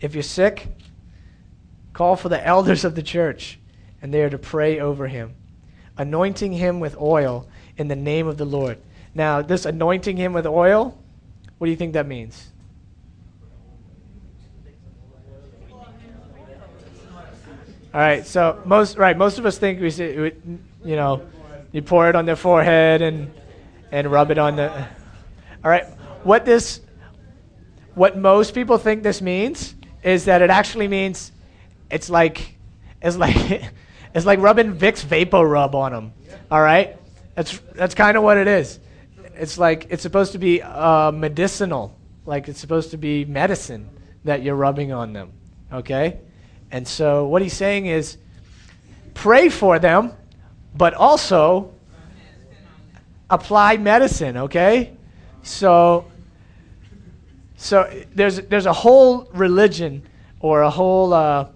If 0.00 0.14
you're 0.14 0.22
sick, 0.22 0.68
call 1.92 2.16
for 2.16 2.30
the 2.30 2.44
elders 2.44 2.86
of 2.86 2.94
the 2.94 3.02
church, 3.02 3.58
and 4.00 4.14
they 4.14 4.22
are 4.22 4.30
to 4.30 4.38
pray 4.38 4.80
over 4.80 5.08
him, 5.08 5.34
anointing 5.98 6.52
him 6.52 6.80
with 6.80 6.96
oil 7.00 7.48
in 7.76 7.88
the 7.88 7.96
name 7.96 8.26
of 8.26 8.36
the 8.36 8.44
Lord. 8.44 8.78
Now, 9.14 9.42
this 9.42 9.64
anointing 9.64 10.16
him 10.16 10.32
with 10.32 10.46
oil, 10.46 10.98
what 11.58 11.66
do 11.66 11.70
you 11.70 11.76
think 11.76 11.94
that 11.94 12.06
means? 12.06 12.52
All 17.94 18.02
right, 18.02 18.26
so 18.26 18.60
most 18.66 18.98
right, 18.98 19.16
most 19.16 19.38
of 19.38 19.46
us 19.46 19.56
think 19.56 19.80
we 19.80 19.90
you 20.84 20.96
know, 20.96 21.26
you 21.72 21.80
pour 21.80 22.10
it 22.10 22.14
on 22.14 22.26
their 22.26 22.36
forehead 22.36 23.00
and 23.00 23.32
and 23.90 24.10
rub 24.10 24.30
it 24.30 24.38
on 24.38 24.56
the. 24.56 24.70
All 25.64 25.70
right, 25.70 25.86
what 26.22 26.44
this, 26.44 26.80
what 27.94 28.18
most 28.18 28.54
people 28.54 28.78
think 28.78 29.02
this 29.02 29.22
means 29.22 29.74
is 30.02 30.26
that 30.26 30.42
it 30.42 30.50
actually 30.50 30.88
means, 30.88 31.32
it's 31.90 32.10
like, 32.10 32.56
it's 33.00 33.16
like, 33.16 33.36
it's 34.16 34.24
like 34.24 34.40
rubbing 34.40 34.74
Vicks 34.74 35.04
VapoRub 35.04 35.74
on 35.74 35.92
them. 35.92 36.12
All 36.50 36.62
right, 36.62 36.96
that's 37.34 37.58
that's 37.74 37.94
kind 37.94 38.16
of 38.16 38.22
what 38.22 38.38
it 38.38 38.48
is. 38.48 38.80
It's 39.34 39.58
like 39.58 39.88
it's 39.90 40.02
supposed 40.02 40.32
to 40.32 40.38
be 40.38 40.62
uh, 40.62 41.10
medicinal, 41.10 41.94
like 42.24 42.48
it's 42.48 42.58
supposed 42.58 42.92
to 42.92 42.96
be 42.96 43.26
medicine 43.26 43.90
that 44.24 44.42
you're 44.42 44.56
rubbing 44.56 44.90
on 44.90 45.12
them. 45.12 45.32
Okay. 45.70 46.18
And 46.70 46.88
so 46.88 47.26
what 47.26 47.42
he's 47.42 47.52
saying 47.52 47.86
is 47.86 48.16
pray 49.12 49.50
for 49.50 49.78
them, 49.78 50.12
but 50.74 50.94
also 50.94 51.74
apply 53.28 53.76
medicine, 53.76 54.38
okay? 54.38 54.96
So 55.42 56.10
so 57.56 58.04
there's 58.14 58.40
there's 58.48 58.66
a 58.66 58.72
whole 58.72 59.28
religion 59.34 60.08
or 60.40 60.62
a 60.62 60.70
whole 60.70 61.12
uh, 61.12 61.48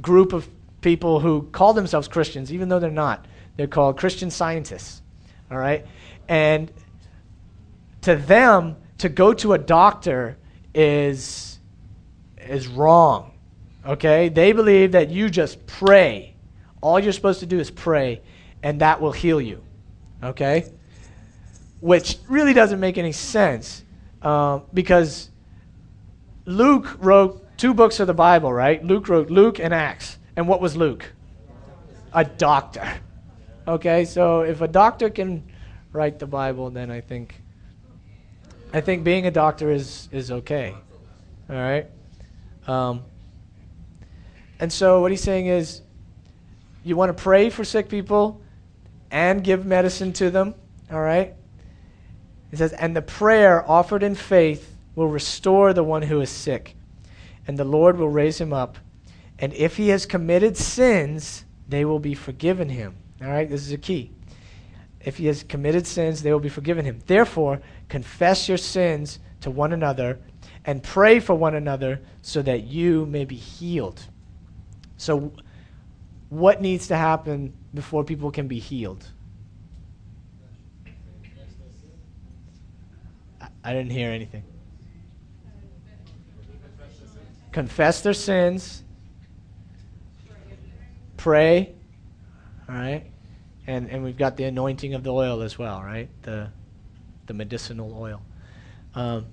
group 0.00 0.32
of 0.32 0.48
people 0.86 1.18
who 1.18 1.42
call 1.50 1.72
themselves 1.72 2.06
Christians, 2.06 2.52
even 2.52 2.68
though 2.68 2.78
they're 2.78 2.92
not. 2.92 3.26
They're 3.56 3.66
called 3.66 3.98
Christian 3.98 4.30
scientists, 4.30 5.02
all 5.50 5.58
right? 5.58 5.84
And 6.28 6.70
to 8.02 8.14
them, 8.14 8.76
to 8.98 9.08
go 9.08 9.34
to 9.34 9.54
a 9.54 9.58
doctor 9.58 10.36
is 10.72 11.58
is 12.38 12.68
wrong. 12.68 13.32
Okay? 13.84 14.28
They 14.28 14.52
believe 14.52 14.92
that 14.92 15.10
you 15.10 15.28
just 15.28 15.66
pray. 15.66 16.36
All 16.80 17.00
you're 17.00 17.12
supposed 17.12 17.40
to 17.40 17.46
do 17.46 17.58
is 17.58 17.68
pray, 17.68 18.22
and 18.62 18.80
that 18.80 19.00
will 19.00 19.10
heal 19.10 19.40
you. 19.40 19.64
Okay? 20.22 20.66
Which 21.80 22.18
really 22.28 22.52
doesn't 22.52 22.78
make 22.78 22.96
any 22.96 23.10
sense 23.10 23.82
uh, 24.22 24.60
because 24.72 25.30
Luke 26.44 26.96
wrote 27.00 27.44
two 27.56 27.74
books 27.74 27.98
of 27.98 28.06
the 28.06 28.14
Bible, 28.14 28.52
right? 28.52 28.84
Luke 28.84 29.08
wrote 29.08 29.30
Luke 29.30 29.58
and 29.58 29.74
Acts. 29.74 30.15
And 30.36 30.46
what 30.46 30.60
was 30.60 30.76
Luke? 30.76 31.12
A 32.12 32.24
doctor. 32.24 32.86
Okay, 33.66 34.04
so 34.04 34.42
if 34.42 34.60
a 34.60 34.68
doctor 34.68 35.10
can 35.10 35.42
write 35.92 36.18
the 36.18 36.26
Bible, 36.26 36.70
then 36.70 36.90
I 36.90 37.00
think 37.00 37.40
I 38.72 38.80
think 38.80 39.02
being 39.04 39.26
a 39.26 39.30
doctor 39.30 39.70
is 39.70 40.08
is 40.12 40.30
okay. 40.30 40.74
All 41.48 41.56
right. 41.56 41.86
Um, 42.66 43.04
And 44.58 44.72
so 44.72 45.00
what 45.00 45.10
he's 45.10 45.22
saying 45.22 45.46
is 45.46 45.82
you 46.84 46.96
want 46.96 47.16
to 47.16 47.22
pray 47.22 47.50
for 47.50 47.64
sick 47.64 47.88
people 47.88 48.40
and 49.10 49.44
give 49.44 49.66
medicine 49.66 50.12
to 50.14 50.30
them, 50.30 50.54
all 50.90 51.00
right? 51.00 51.34
He 52.50 52.56
says, 52.56 52.72
and 52.72 52.96
the 52.96 53.02
prayer 53.02 53.68
offered 53.70 54.02
in 54.02 54.14
faith 54.14 54.74
will 54.94 55.08
restore 55.08 55.72
the 55.72 55.84
one 55.84 56.02
who 56.02 56.20
is 56.20 56.30
sick, 56.30 56.74
and 57.46 57.58
the 57.58 57.64
Lord 57.64 57.98
will 57.98 58.08
raise 58.08 58.40
him 58.40 58.52
up. 58.52 58.78
And 59.38 59.52
if 59.52 59.76
he 59.76 59.88
has 59.88 60.06
committed 60.06 60.56
sins, 60.56 61.44
they 61.68 61.84
will 61.84 61.98
be 61.98 62.14
forgiven 62.14 62.68
him. 62.68 62.96
All 63.22 63.28
right, 63.28 63.48
this 63.48 63.62
is 63.62 63.72
a 63.72 63.78
key. 63.78 64.12
If 65.00 65.18
he 65.18 65.26
has 65.26 65.42
committed 65.42 65.86
sins, 65.86 66.22
they 66.22 66.32
will 66.32 66.40
be 66.40 66.48
forgiven 66.48 66.84
him. 66.84 67.00
Therefore, 67.06 67.60
confess 67.88 68.48
your 68.48 68.58
sins 68.58 69.18
to 69.40 69.50
one 69.50 69.72
another 69.72 70.18
and 70.64 70.82
pray 70.82 71.20
for 71.20 71.34
one 71.34 71.54
another 71.54 72.00
so 72.22 72.42
that 72.42 72.64
you 72.64 73.06
may 73.06 73.24
be 73.24 73.36
healed. 73.36 74.02
So, 74.96 75.32
what 76.28 76.60
needs 76.60 76.88
to 76.88 76.96
happen 76.96 77.52
before 77.72 78.02
people 78.02 78.30
can 78.30 78.48
be 78.48 78.58
healed? 78.58 79.06
I, 83.62 83.72
didn't 83.72 83.92
hear 83.92 84.10
anything. 84.10 84.42
Confess 87.52 88.00
their 88.00 88.14
sins, 88.14 88.82
pray, 91.26 91.74
all 92.68 92.76
right? 92.76 93.04
And, 93.66 93.90
and 93.90 94.04
we've 94.04 94.16
got 94.16 94.36
the 94.36 94.44
anointing 94.44 94.94
of 94.94 95.02
the 95.02 95.12
oil 95.12 95.42
as 95.42 95.58
well, 95.58 95.82
right? 95.82 96.08
The, 96.22 96.50
the 97.26 97.34
medicinal 97.34 97.98
oil. 97.98 98.22
Um, 98.94 99.26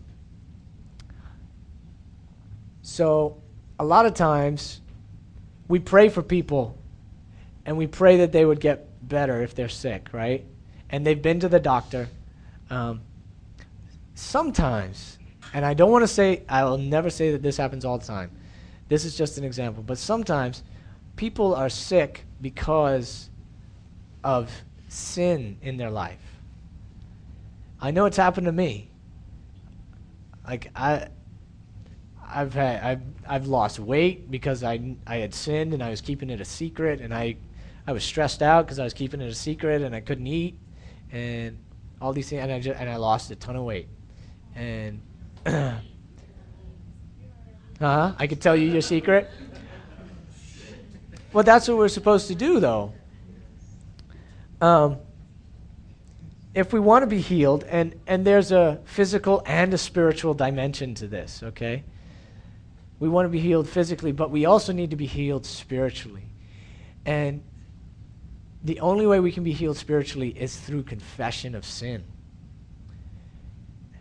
so, 2.81 3.43
a 3.77 3.85
lot 3.85 4.07
of 4.07 4.15
times, 4.15 4.81
we 5.67 5.77
pray 5.77 6.09
for 6.09 6.23
people 6.23 6.75
and 7.63 7.77
we 7.77 7.85
pray 7.85 8.17
that 8.17 8.31
they 8.31 8.43
would 8.43 8.59
get 8.59 9.07
better 9.07 9.43
if 9.43 9.53
they're 9.53 9.69
sick, 9.69 10.07
right? 10.13 10.43
And 10.89 11.05
they've 11.05 11.21
been 11.21 11.41
to 11.41 11.47
the 11.47 11.59
doctor. 11.59 12.09
Um, 12.71 13.01
sometimes, 14.15 15.19
and 15.53 15.63
I 15.63 15.75
don't 15.75 15.91
want 15.91 16.01
to 16.01 16.07
say, 16.07 16.41
I 16.49 16.63
will 16.63 16.79
never 16.79 17.11
say 17.11 17.33
that 17.33 17.43
this 17.43 17.57
happens 17.57 17.85
all 17.85 17.99
the 17.99 18.05
time. 18.07 18.31
This 18.89 19.05
is 19.05 19.15
just 19.15 19.37
an 19.37 19.43
example. 19.43 19.83
But 19.83 19.99
sometimes 19.99 20.63
people 21.15 21.55
are 21.55 21.69
sick 21.69 22.25
because 22.41 23.29
of 24.23 24.51
sin 24.87 25.57
in 25.61 25.77
their 25.77 25.89
life. 25.89 26.19
I 27.79 27.91
know 27.91 28.05
it's 28.05 28.17
happened 28.17 28.45
to 28.45 28.51
me. 28.51 28.89
Like 30.47 30.71
I 30.75 31.07
I've 32.25 32.53
had 32.53 32.83
I've 32.83 33.01
I've 33.27 33.47
lost 33.47 33.79
weight 33.79 34.31
because 34.31 34.63
I 34.63 34.95
I 35.05 35.17
had 35.17 35.33
sinned 35.33 35.73
and 35.73 35.83
I 35.83 35.89
was 35.89 36.01
keeping 36.01 36.29
it 36.29 36.41
a 36.41 36.45
secret 36.45 37.01
and 37.01 37.13
I 37.13 37.37
I 37.85 37.91
was 37.91 38.03
stressed 38.03 38.41
out 38.41 38.65
because 38.65 38.79
I 38.79 38.83
was 38.83 38.93
keeping 38.93 39.21
it 39.21 39.27
a 39.27 39.35
secret 39.35 39.81
and 39.81 39.95
I 39.95 39.99
couldn't 39.99 40.27
eat 40.27 40.57
and 41.11 41.57
all 42.01 42.13
these 42.13 42.29
things 42.29 42.41
and 42.41 42.51
I 42.51 42.59
just, 42.59 42.79
and 42.79 42.89
I 42.89 42.95
lost 42.95 43.31
a 43.31 43.35
ton 43.35 43.55
of 43.55 43.63
weight 43.63 43.87
and 44.55 45.01
uh 45.45 45.77
huh 47.79 48.13
I 48.17 48.27
could 48.27 48.41
tell 48.41 48.55
you 48.55 48.69
your 48.69 48.81
secret. 48.81 49.29
Well, 51.33 51.43
that's 51.43 51.67
what 51.67 51.77
we're 51.77 51.87
supposed 51.87 52.27
to 52.27 52.35
do, 52.35 52.59
though. 52.59 52.93
Um, 54.61 54.99
if 56.53 56.71
we 56.71 56.79
want 56.79 57.01
to 57.01 57.07
be 57.07 57.19
healed, 57.19 57.63
and, 57.63 57.99
and 58.05 58.23
there's 58.23 58.51
a 58.51 58.79
physical 58.85 59.41
and 59.45 59.73
a 59.73 59.77
spiritual 59.77 60.35
dimension 60.35 60.93
to 60.95 61.07
this, 61.07 61.41
okay? 61.41 61.83
We 62.99 63.09
want 63.09 63.25
to 63.25 63.29
be 63.29 63.39
healed 63.39 63.67
physically, 63.67 64.11
but 64.11 64.29
we 64.29 64.45
also 64.45 64.71
need 64.71 64.91
to 64.91 64.95
be 64.95 65.07
healed 65.07 65.47
spiritually. 65.47 66.27
And 67.05 67.43
the 68.63 68.79
only 68.79 69.07
way 69.07 69.19
we 69.19 69.31
can 69.31 69.43
be 69.43 69.51
healed 69.51 69.77
spiritually 69.77 70.29
is 70.29 70.55
through 70.55 70.83
confession 70.83 71.55
of 71.55 71.65
sin. 71.65 72.03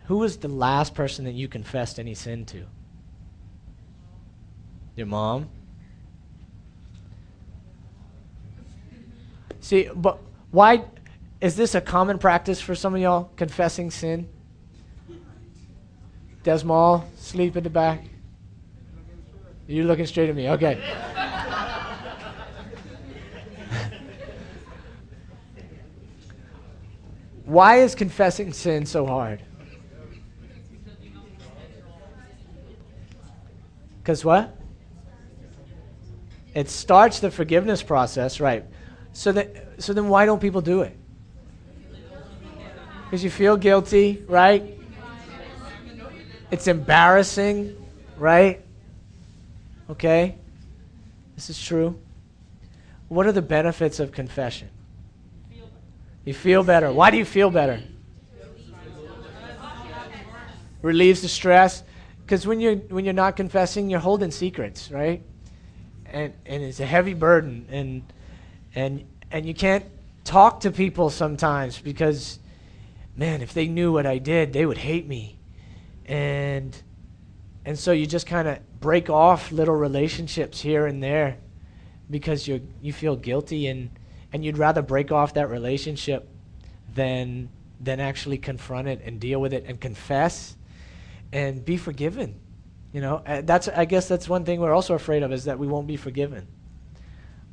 Who 0.05 0.17
was 0.17 0.37
the 0.37 0.47
last 0.47 0.93
person 0.93 1.25
that 1.25 1.33
you 1.33 1.47
confessed 1.47 1.99
any 1.99 2.13
sin 2.13 2.45
to? 2.45 2.65
Your 4.95 5.07
mom? 5.07 5.49
See, 9.63 9.89
but 9.95 10.19
why 10.51 10.83
is 11.39 11.55
this 11.55 11.73
a 11.73 11.79
common 11.79 12.19
practice 12.19 12.59
for 12.59 12.75
some 12.75 12.93
of 12.95 13.01
y'all 13.01 13.31
confessing 13.37 13.91
sin? 13.91 14.27
Desmall, 16.43 17.05
sleep 17.15 17.55
in 17.55 17.63
the 17.63 17.69
back. 17.69 18.03
You're 19.65 19.85
looking 19.85 20.05
straight 20.05 20.29
at 20.29 20.35
me. 20.35 20.49
Okay. 20.49 20.83
Why 27.45 27.77
is 27.77 27.95
confessing 27.95 28.51
sin 28.51 28.85
so 28.85 29.05
hard? 29.05 29.41
Because 33.99 34.25
what? 34.25 34.57
It 36.53 36.69
starts 36.69 37.21
the 37.21 37.31
forgiveness 37.31 37.81
process, 37.81 38.41
right? 38.41 38.65
So 39.13 39.31
that 39.31 39.81
so 39.81 39.93
then 39.93 40.09
why 40.09 40.25
don't 40.25 40.41
people 40.41 40.61
do 40.61 40.81
it? 40.81 40.97
Because 43.05 43.23
you 43.23 43.29
feel 43.29 43.57
guilty, 43.57 44.23
right? 44.27 44.79
It's 46.49 46.67
embarrassing, 46.67 47.75
right? 48.17 48.61
Okay? 49.89 50.35
This 51.35 51.49
is 51.49 51.61
true. 51.61 51.99
What 53.07 53.27
are 53.27 53.31
the 53.31 53.41
benefits 53.41 53.99
of 53.99 54.11
confession? 54.11 54.69
You 56.25 56.33
feel 56.33 56.63
better. 56.63 56.91
Why 56.91 57.11
do 57.11 57.17
you 57.17 57.25
feel 57.25 57.51
better? 57.51 57.81
Relieves 60.81 61.21
the 61.21 61.27
stress. 61.27 61.83
Because 62.25 62.47
when 62.47 62.59
you're 62.59 62.75
when 62.75 63.05
you're 63.05 63.13
not 63.13 63.35
confessing, 63.35 63.89
you're 63.89 63.99
holding 63.99 64.31
secrets, 64.31 64.89
right? 64.89 65.21
And 66.05 66.33
and 66.45 66.63
it's 66.63 66.79
a 66.79 66.85
heavy 66.85 67.13
burden. 67.13 67.67
And 67.69 68.03
and 68.75 69.05
and 69.31 69.45
you 69.45 69.53
can't 69.53 69.85
talk 70.23 70.61
to 70.61 70.71
people 70.71 71.09
sometimes 71.09 71.79
because 71.79 72.39
man 73.15 73.41
if 73.41 73.53
they 73.53 73.67
knew 73.67 73.91
what 73.91 74.05
i 74.05 74.17
did 74.17 74.53
they 74.53 74.65
would 74.65 74.77
hate 74.77 75.07
me. 75.07 75.37
And 76.05 76.75
and 77.65 77.79
so 77.79 77.91
you 77.91 78.05
just 78.05 78.27
kind 78.27 78.47
of 78.47 78.59
break 78.79 79.09
off 79.09 79.51
little 79.51 79.75
relationships 79.75 80.59
here 80.59 80.85
and 80.85 81.01
there 81.01 81.37
because 82.09 82.47
you 82.47 82.67
you 82.81 82.91
feel 82.91 83.15
guilty 83.15 83.67
and 83.67 83.89
and 84.33 84.43
you'd 84.43 84.57
rather 84.57 84.81
break 84.81 85.11
off 85.11 85.35
that 85.35 85.49
relationship 85.49 86.27
than 86.93 87.49
than 87.79 87.99
actually 87.99 88.37
confront 88.37 88.87
it 88.87 89.01
and 89.05 89.19
deal 89.19 89.39
with 89.39 89.53
it 89.53 89.65
and 89.67 89.79
confess 89.79 90.55
and 91.31 91.63
be 91.63 91.77
forgiven. 91.77 92.39
You 92.91 93.01
know 93.01 93.23
uh, 93.25 93.41
that's 93.43 93.67
i 93.69 93.85
guess 93.85 94.07
that's 94.07 94.29
one 94.29 94.45
thing 94.45 94.59
we're 94.59 94.73
also 94.73 94.93
afraid 94.93 95.23
of 95.23 95.31
is 95.31 95.45
that 95.45 95.57
we 95.57 95.67
won't 95.67 95.87
be 95.87 95.97
forgiven 95.97 96.47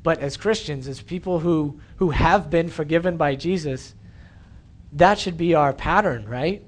but 0.02 0.18
as 0.20 0.36
Christians, 0.36 0.88
as 0.88 1.02
people 1.02 1.40
who, 1.40 1.80
who 1.96 2.10
have 2.10 2.48
been 2.48 2.68
forgiven 2.68 3.16
by 3.16 3.34
Jesus, 3.34 3.94
that 4.92 5.18
should 5.18 5.36
be 5.36 5.54
our 5.54 5.72
pattern, 5.72 6.26
right? 6.28 6.64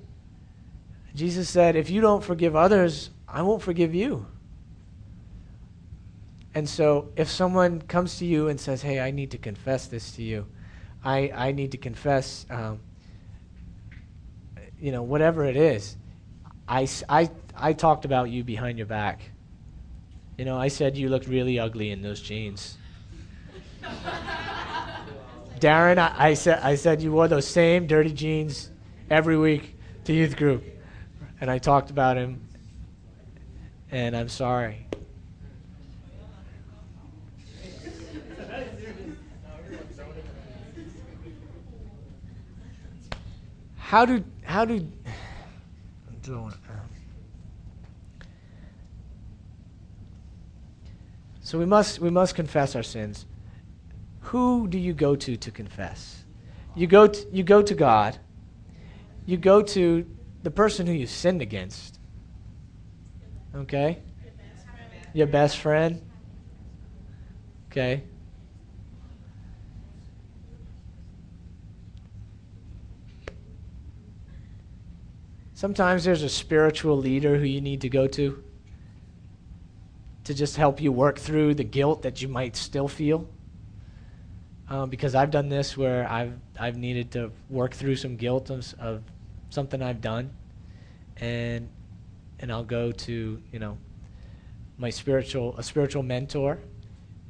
Jesus 1.14 1.48
said, 1.48 1.76
If 1.76 1.90
you 1.90 2.00
don't 2.00 2.22
forgive 2.22 2.54
others, 2.54 3.10
I 3.26 3.42
won't 3.42 3.62
forgive 3.62 3.94
you. 3.94 4.26
And 6.54 6.68
so 6.68 7.10
if 7.16 7.30
someone 7.30 7.80
comes 7.80 8.18
to 8.18 8.26
you 8.26 8.48
and 8.48 8.60
says, 8.60 8.82
Hey, 8.82 9.00
I 9.00 9.10
need 9.10 9.30
to 9.30 9.38
confess 9.38 9.86
this 9.86 10.12
to 10.12 10.22
you, 10.22 10.46
I, 11.02 11.32
I 11.34 11.52
need 11.52 11.72
to 11.72 11.78
confess, 11.78 12.46
um, 12.50 12.80
you 14.78 14.92
know, 14.92 15.02
whatever 15.02 15.44
it 15.44 15.56
is, 15.56 15.96
I, 16.68 16.86
I, 17.08 17.30
I 17.56 17.72
talked 17.72 18.04
about 18.04 18.30
you 18.30 18.44
behind 18.44 18.78
your 18.78 18.86
back. 18.86 19.22
You 20.36 20.44
know, 20.44 20.58
I 20.58 20.68
said 20.68 20.96
you 20.96 21.08
looked 21.08 21.26
really 21.26 21.58
ugly 21.58 21.90
in 21.90 22.02
those 22.02 22.20
jeans. 22.20 22.76
Darren, 25.58 25.98
I, 25.98 26.12
I, 26.18 26.34
said 26.34 26.58
I 26.60 26.74
said 26.74 27.02
you 27.02 27.12
wore 27.12 27.28
those 27.28 27.46
same 27.46 27.86
dirty 27.86 28.12
jeans 28.12 28.70
every 29.08 29.36
week 29.36 29.76
to 30.04 30.12
youth 30.12 30.36
group, 30.36 30.64
and 31.40 31.50
I 31.50 31.58
talked 31.58 31.90
about 31.90 32.16
him, 32.16 32.40
and 33.90 34.16
I'm 34.16 34.28
sorry. 34.28 34.86
How 43.76 44.06
do 44.06 44.24
how 44.42 44.64
do 44.64 44.90
so 51.42 51.58
we 51.58 51.66
must 51.66 51.98
we 51.98 52.08
must 52.08 52.34
confess 52.34 52.74
our 52.74 52.82
sins 52.82 53.26
who 54.32 54.66
do 54.66 54.78
you 54.78 54.94
go 54.94 55.14
to 55.14 55.36
to 55.36 55.50
confess? 55.50 56.24
You 56.74 56.86
go 56.86 57.06
to, 57.06 57.26
you 57.30 57.42
go 57.42 57.60
to 57.60 57.74
God. 57.74 58.18
You 59.26 59.36
go 59.36 59.60
to 59.60 60.06
the 60.42 60.50
person 60.50 60.86
who 60.86 60.94
you 60.94 61.06
sinned 61.06 61.42
against. 61.42 62.00
Okay? 63.54 63.98
Your 65.12 65.26
best 65.26 65.58
friend. 65.58 66.00
Okay? 67.70 68.04
Sometimes 75.52 76.04
there's 76.04 76.22
a 76.22 76.30
spiritual 76.30 76.96
leader 76.96 77.36
who 77.36 77.44
you 77.44 77.60
need 77.60 77.82
to 77.82 77.90
go 77.90 78.06
to 78.06 78.42
to 80.24 80.32
just 80.32 80.56
help 80.56 80.80
you 80.80 80.90
work 80.90 81.18
through 81.18 81.52
the 81.52 81.64
guilt 81.64 82.00
that 82.00 82.22
you 82.22 82.28
might 82.28 82.56
still 82.56 82.88
feel. 82.88 83.28
Um, 84.68 84.88
because 84.88 85.14
I've 85.14 85.30
done 85.30 85.48
this 85.48 85.76
where 85.76 86.08
I've 86.10 86.34
I've 86.58 86.76
needed 86.76 87.10
to 87.12 87.30
work 87.50 87.74
through 87.74 87.96
some 87.96 88.16
guilt 88.16 88.50
of, 88.50 88.74
of 88.78 89.02
something 89.50 89.82
I've 89.82 90.00
done, 90.00 90.30
and 91.16 91.68
and 92.38 92.50
I'll 92.50 92.64
go 92.64 92.92
to 92.92 93.42
you 93.52 93.58
know 93.58 93.78
my 94.78 94.90
spiritual 94.90 95.56
a 95.58 95.62
spiritual 95.62 96.02
mentor, 96.02 96.58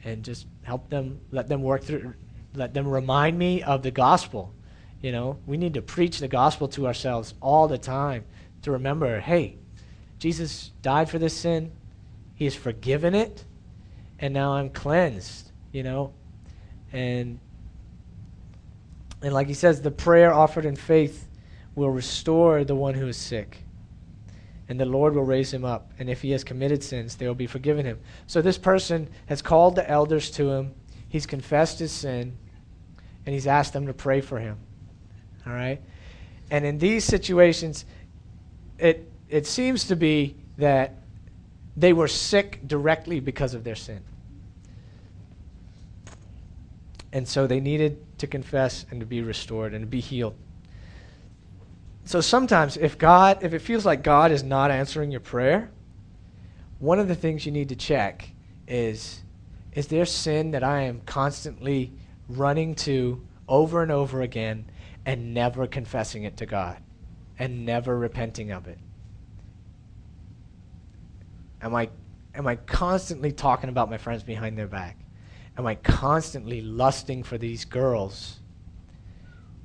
and 0.04 0.22
just 0.22 0.46
help 0.62 0.88
them 0.88 1.20
let 1.30 1.48
them 1.48 1.62
work 1.62 1.82
through, 1.82 2.14
let 2.54 2.74
them 2.74 2.86
remind 2.86 3.38
me 3.38 3.62
of 3.62 3.82
the 3.82 3.90
gospel. 3.90 4.54
You 5.00 5.10
know, 5.10 5.38
we 5.46 5.56
need 5.56 5.74
to 5.74 5.82
preach 5.82 6.20
the 6.20 6.28
gospel 6.28 6.68
to 6.68 6.86
ourselves 6.86 7.34
all 7.40 7.66
the 7.66 7.78
time 7.78 8.24
to 8.62 8.70
remember 8.70 9.20
hey, 9.20 9.56
Jesus 10.18 10.70
died 10.82 11.10
for 11.10 11.18
this 11.18 11.36
sin, 11.36 11.72
He 12.34 12.44
has 12.44 12.54
forgiven 12.54 13.14
it, 13.14 13.44
and 14.18 14.32
now 14.32 14.52
I'm 14.52 14.70
cleansed, 14.70 15.50
you 15.72 15.82
know? 15.82 16.12
And 16.92 17.38
and 19.22 19.32
like 19.32 19.46
he 19.46 19.54
says, 19.54 19.80
the 19.80 19.90
prayer 19.90 20.32
offered 20.32 20.64
in 20.64 20.76
faith 20.76 21.28
will 21.74 21.90
restore 21.90 22.64
the 22.64 22.74
one 22.74 22.94
who 22.94 23.06
is 23.06 23.16
sick. 23.16 23.58
And 24.68 24.80
the 24.80 24.84
Lord 24.84 25.14
will 25.14 25.24
raise 25.24 25.52
him 25.52 25.64
up. 25.64 25.92
And 25.98 26.10
if 26.10 26.22
he 26.22 26.32
has 26.32 26.42
committed 26.44 26.82
sins, 26.82 27.16
they 27.16 27.26
will 27.26 27.34
be 27.34 27.46
forgiven 27.46 27.86
him. 27.86 28.00
So 28.26 28.42
this 28.42 28.58
person 28.58 29.08
has 29.26 29.40
called 29.40 29.76
the 29.76 29.88
elders 29.88 30.30
to 30.32 30.50
him. 30.50 30.74
He's 31.08 31.26
confessed 31.26 31.78
his 31.78 31.92
sin. 31.92 32.36
And 33.24 33.32
he's 33.32 33.46
asked 33.46 33.72
them 33.72 33.86
to 33.86 33.94
pray 33.94 34.20
for 34.20 34.38
him. 34.38 34.58
All 35.46 35.52
right? 35.52 35.80
And 36.50 36.64
in 36.64 36.78
these 36.78 37.04
situations, 37.04 37.84
it, 38.78 39.10
it 39.28 39.46
seems 39.46 39.84
to 39.84 39.96
be 39.96 40.36
that 40.58 40.96
they 41.76 41.92
were 41.92 42.08
sick 42.08 42.60
directly 42.66 43.20
because 43.20 43.54
of 43.54 43.64
their 43.64 43.74
sin. 43.74 44.02
And 47.12 47.28
so 47.28 47.46
they 47.46 47.60
needed 47.60 47.98
to 48.18 48.26
confess 48.26 48.86
and 48.90 49.00
to 49.00 49.06
be 49.06 49.20
restored 49.20 49.74
and 49.74 49.82
to 49.82 49.86
be 49.86 50.00
healed. 50.00 50.34
So 52.04 52.20
sometimes, 52.20 52.76
if 52.76 52.98
God, 52.98 53.42
if 53.42 53.52
it 53.52 53.60
feels 53.60 53.86
like 53.86 54.02
God 54.02 54.32
is 54.32 54.42
not 54.42 54.70
answering 54.70 55.10
your 55.10 55.20
prayer, 55.20 55.70
one 56.78 56.98
of 56.98 57.06
the 57.06 57.14
things 57.14 57.46
you 57.46 57.52
need 57.52 57.68
to 57.68 57.76
check 57.76 58.28
is 58.66 59.22
is 59.72 59.86
there 59.86 60.04
sin 60.04 60.50
that 60.50 60.62
I 60.62 60.82
am 60.82 61.00
constantly 61.06 61.92
running 62.28 62.74
to 62.76 63.24
over 63.48 63.82
and 63.82 63.90
over 63.90 64.20
again 64.20 64.66
and 65.06 65.32
never 65.34 65.66
confessing 65.66 66.24
it 66.24 66.36
to 66.38 66.46
God 66.46 66.82
and 67.38 67.64
never 67.64 67.98
repenting 67.98 68.50
of 68.50 68.68
it? 68.68 68.78
Am 71.62 71.74
I, 71.74 71.88
am 72.34 72.46
I 72.46 72.56
constantly 72.56 73.32
talking 73.32 73.70
about 73.70 73.88
my 73.88 73.96
friends 73.96 74.22
behind 74.22 74.58
their 74.58 74.66
back? 74.66 74.96
Am 75.58 75.66
I 75.66 75.74
constantly 75.76 76.60
lusting 76.60 77.22
for 77.22 77.38
these 77.38 77.64
girls 77.64 78.38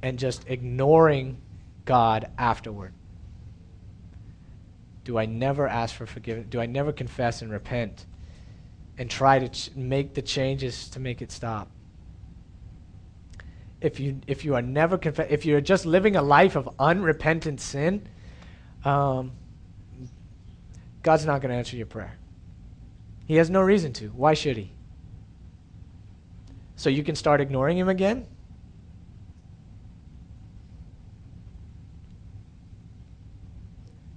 and 0.01 0.19
just 0.19 0.43
ignoring 0.47 1.41
God 1.85 2.29
afterward? 2.37 2.93
Do 5.03 5.17
I 5.17 5.25
never 5.25 5.67
ask 5.67 5.95
for 5.95 6.05
forgiveness? 6.05 6.47
Do 6.49 6.59
I 6.59 6.65
never 6.65 6.91
confess 6.91 7.41
and 7.41 7.51
repent 7.51 8.05
and 8.97 9.09
try 9.09 9.39
to 9.39 9.47
ch- 9.47 9.73
make 9.75 10.13
the 10.13 10.21
changes 10.21 10.89
to 10.89 10.99
make 10.99 11.21
it 11.21 11.31
stop? 11.31 11.69
if 13.81 13.99
you 13.99 14.19
if 14.27 14.43
you 14.43 14.55
are 14.55 14.61
never 14.61 14.97
confess, 14.97 15.27
if 15.29 15.45
you're 15.45 15.61
just 15.61 15.85
living 15.85 16.15
a 16.15 16.21
life 16.21 16.55
of 16.55 16.69
unrepentant 16.79 17.61
sin, 17.61 18.07
um, 18.83 19.31
God's 21.03 21.25
not 21.25 21.41
going 21.41 21.51
to 21.51 21.57
answer 21.57 21.77
your 21.77 21.85
prayer. 21.85 22.17
He 23.25 23.35
has 23.35 23.49
no 23.49 23.61
reason 23.61 23.93
to. 23.93 24.07
Why 24.07 24.33
should 24.33 24.57
he? 24.57 24.71
So 26.77 26.91
you 26.91 27.03
can 27.03 27.15
start 27.15 27.41
ignoring 27.41 27.77
him 27.77 27.89
again? 27.89 28.27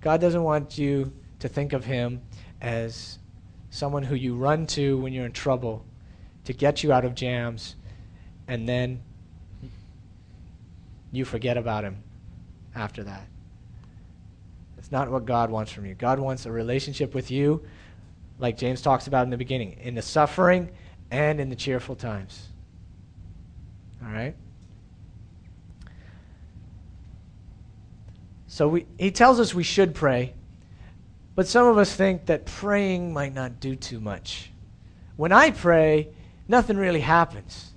God 0.03 0.21
doesn't 0.21 0.43
want 0.43 0.77
you 0.79 1.13
to 1.41 1.49
think 1.49 1.73
of 1.73 1.85
him 1.85 2.21
as 2.61 3.19
someone 3.71 4.03
who 4.03 4.15
you 4.15 4.35
run 4.35 4.67
to 4.67 4.99
when 4.99 5.13
you're 5.15 5.25
in 5.25 5.33
trouble 5.33 5.85
to 6.45 6.53
get 6.53 6.83
you 6.83 6.93
out 6.93 7.05
of 7.05 7.15
jams 7.15 7.77
and 8.47 8.69
then 8.69 9.03
you 11.13 11.25
forget 11.25 11.57
about 11.57 11.83
him 11.83 12.03
after 12.75 13.03
that. 13.05 13.27
It's 14.77 14.93
not 14.93 15.11
what 15.11 15.25
God 15.25 15.51
wants 15.51 15.73
from 15.73 15.87
you. 15.87 15.95
God 15.95 16.19
wants 16.19 16.45
a 16.45 16.53
relationship 16.53 17.15
with 17.15 17.31
you, 17.31 17.65
like 18.39 18.59
James 18.59 18.83
talks 18.83 19.07
about 19.07 19.25
in 19.25 19.31
the 19.31 19.39
beginning, 19.39 19.79
in 19.81 19.95
the 19.95 20.03
suffering 20.03 20.71
and 21.11 21.41
in 21.41 21.49
the 21.49 21.57
cheerful 21.57 21.97
times. 21.97 22.50
All 24.05 24.11
right? 24.11 24.35
So 28.47 28.69
we, 28.69 28.87
he 28.99 29.11
tells 29.11 29.39
us 29.39 29.55
we 29.55 29.63
should 29.63 29.95
pray, 29.95 30.35
but 31.35 31.47
some 31.47 31.67
of 31.67 31.79
us 31.79 31.95
think 31.95 32.27
that 32.27 32.47
praying 32.47 33.13
might 33.13 33.33
not 33.33 33.61
do 33.61 33.77
too 33.77 34.01
much. 34.01 34.51
When 35.17 35.33
I 35.33 35.51
pray, 35.51 36.09
nothing 36.49 36.77
really 36.77 37.01
happens. 37.01 37.73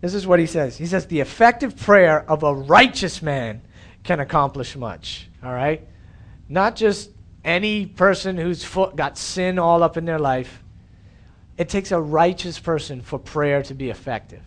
This 0.00 0.14
is 0.14 0.26
what 0.26 0.38
he 0.38 0.46
says. 0.46 0.76
He 0.76 0.86
says, 0.86 1.06
The 1.06 1.20
effective 1.20 1.76
prayer 1.76 2.28
of 2.30 2.42
a 2.42 2.54
righteous 2.54 3.22
man 3.22 3.62
can 4.04 4.20
accomplish 4.20 4.76
much. 4.76 5.28
All 5.42 5.52
right? 5.52 5.86
Not 6.48 6.76
just 6.76 7.10
any 7.44 7.86
person 7.86 8.36
who's 8.36 8.62
foot 8.62 8.96
got 8.96 9.16
sin 9.18 9.58
all 9.58 9.82
up 9.82 9.96
in 9.96 10.04
their 10.04 10.18
life. 10.18 10.62
It 11.56 11.68
takes 11.68 11.90
a 11.90 12.00
righteous 12.00 12.58
person 12.58 13.00
for 13.00 13.18
prayer 13.18 13.62
to 13.64 13.74
be 13.74 13.90
effective. 13.90 14.42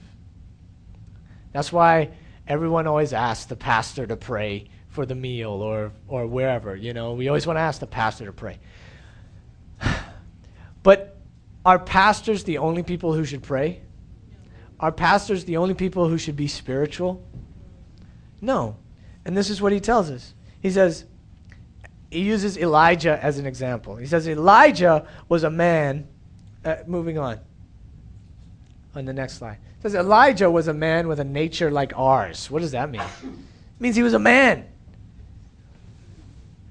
That's 1.51 1.71
why 1.71 2.11
everyone 2.47 2.87
always 2.87 3.13
asks 3.13 3.45
the 3.45 3.55
pastor 3.55 4.05
to 4.07 4.15
pray 4.15 4.69
for 4.89 5.05
the 5.05 5.15
meal 5.15 5.51
or, 5.51 5.91
or 6.07 6.27
wherever. 6.27 6.75
You 6.75 6.93
know, 6.93 7.13
we 7.13 7.27
always 7.27 7.47
want 7.47 7.57
to 7.57 7.61
ask 7.61 7.79
the 7.79 7.87
pastor 7.87 8.25
to 8.25 8.33
pray. 8.33 8.59
But 10.83 11.15
are 11.63 11.77
pastors 11.77 12.43
the 12.43 12.57
only 12.57 12.81
people 12.81 13.13
who 13.13 13.23
should 13.23 13.43
pray? 13.43 13.81
Are 14.79 14.91
pastors 14.91 15.45
the 15.45 15.57
only 15.57 15.75
people 15.75 16.07
who 16.07 16.17
should 16.17 16.35
be 16.35 16.47
spiritual? 16.47 17.23
No. 18.41 18.77
And 19.25 19.37
this 19.37 19.51
is 19.51 19.61
what 19.61 19.71
he 19.71 19.79
tells 19.79 20.09
us. 20.09 20.33
He 20.59 20.71
says, 20.71 21.05
he 22.09 22.21
uses 22.21 22.57
Elijah 22.57 23.23
as 23.23 23.37
an 23.37 23.45
example. 23.45 23.95
He 23.95 24.07
says, 24.07 24.27
Elijah 24.27 25.07
was 25.29 25.43
a 25.43 25.51
man, 25.51 26.07
uh, 26.65 26.77
moving 26.87 27.19
on, 27.19 27.39
on 28.95 29.05
the 29.05 29.13
next 29.13 29.37
slide. 29.37 29.57
He 29.77 29.81
says, 29.83 29.95
Elijah 29.95 30.49
was 30.49 30.67
a 30.67 30.73
man 30.73 31.07
with 31.07 31.19
a 31.19 31.23
nature 31.23 31.71
like 31.71 31.93
ours. 31.97 32.51
What 32.51 32.61
does 32.61 32.71
that 32.71 32.89
mean? 32.89 33.01
It 33.01 33.79
means 33.79 33.95
he 33.95 34.03
was 34.03 34.13
a 34.13 34.19
man. 34.19 34.65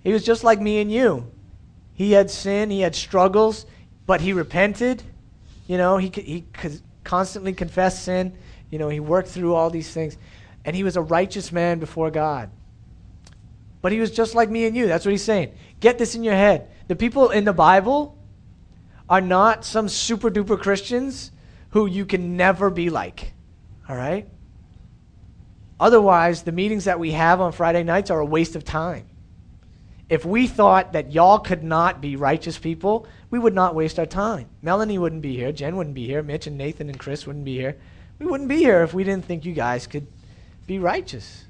He 0.02 0.12
was 0.12 0.24
just 0.24 0.44
like 0.44 0.60
me 0.60 0.80
and 0.80 0.90
you. 0.90 1.30
He 1.94 2.12
had 2.12 2.30
sin, 2.30 2.70
he 2.70 2.80
had 2.80 2.94
struggles, 2.94 3.66
but 4.06 4.20
he 4.20 4.32
repented. 4.32 5.02
You 5.66 5.76
know, 5.76 5.98
he, 5.98 6.08
he 6.08 6.44
constantly 7.04 7.52
confessed 7.52 8.04
sin. 8.04 8.36
You 8.70 8.78
know, 8.78 8.88
he 8.88 9.00
worked 9.00 9.28
through 9.28 9.54
all 9.54 9.70
these 9.70 9.92
things. 9.92 10.16
And 10.64 10.74
he 10.74 10.84
was 10.84 10.96
a 10.96 11.02
righteous 11.02 11.52
man 11.52 11.78
before 11.78 12.10
God. 12.10 12.50
But 13.82 13.92
he 13.92 13.98
was 13.98 14.10
just 14.10 14.34
like 14.34 14.50
me 14.50 14.66
and 14.66 14.76
you. 14.76 14.86
That's 14.86 15.04
what 15.04 15.12
he's 15.12 15.24
saying. 15.24 15.52
Get 15.80 15.98
this 15.98 16.14
in 16.14 16.22
your 16.22 16.34
head. 16.34 16.68
The 16.88 16.96
people 16.96 17.30
in 17.30 17.44
the 17.44 17.52
Bible 17.52 18.18
are 19.08 19.20
not 19.20 19.64
some 19.64 19.88
super 19.88 20.30
duper 20.30 20.60
Christians 20.60 21.32
who 21.70 21.86
you 21.86 22.04
can 22.04 22.36
never 22.36 22.70
be 22.70 22.90
like. 22.90 23.32
All 23.88 23.96
right? 23.96 24.28
Otherwise, 25.78 26.42
the 26.42 26.52
meetings 26.52 26.84
that 26.84 27.00
we 27.00 27.12
have 27.12 27.40
on 27.40 27.52
Friday 27.52 27.82
nights 27.82 28.10
are 28.10 28.20
a 28.20 28.24
waste 28.24 28.54
of 28.54 28.64
time. 28.64 29.06
If 30.10 30.24
we 30.24 30.46
thought 30.46 30.92
that 30.92 31.12
y'all 31.12 31.38
could 31.38 31.62
not 31.62 32.00
be 32.00 32.16
righteous 32.16 32.58
people, 32.58 33.06
we 33.30 33.38
would 33.38 33.54
not 33.54 33.74
waste 33.74 33.98
our 33.98 34.06
time. 34.06 34.48
Melanie 34.60 34.98
wouldn't 34.98 35.22
be 35.22 35.36
here. 35.36 35.52
Jen 35.52 35.76
wouldn't 35.76 35.94
be 35.94 36.06
here. 36.06 36.22
Mitch 36.22 36.48
and 36.48 36.58
Nathan 36.58 36.88
and 36.88 36.98
Chris 36.98 37.26
wouldn't 37.26 37.44
be 37.44 37.56
here. 37.56 37.76
We 38.18 38.26
wouldn't 38.26 38.48
be 38.48 38.58
here 38.58 38.82
if 38.82 38.92
we 38.92 39.04
didn't 39.04 39.24
think 39.24 39.44
you 39.44 39.54
guys 39.54 39.86
could 39.86 40.06
be 40.66 40.78
righteous. 40.78 41.44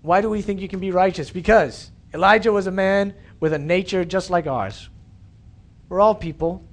Why 0.00 0.20
do 0.20 0.30
we 0.30 0.42
think 0.42 0.60
you 0.60 0.68
can 0.68 0.78
be 0.78 0.92
righteous? 0.92 1.30
Because 1.30 1.90
Elijah 2.14 2.52
was 2.52 2.68
a 2.68 2.70
man 2.70 3.12
with 3.40 3.52
a 3.52 3.58
nature 3.58 4.04
just 4.04 4.30
like 4.30 4.46
ours. 4.46 4.88
We're 5.88 6.00
all 6.00 6.14
people. 6.14 6.64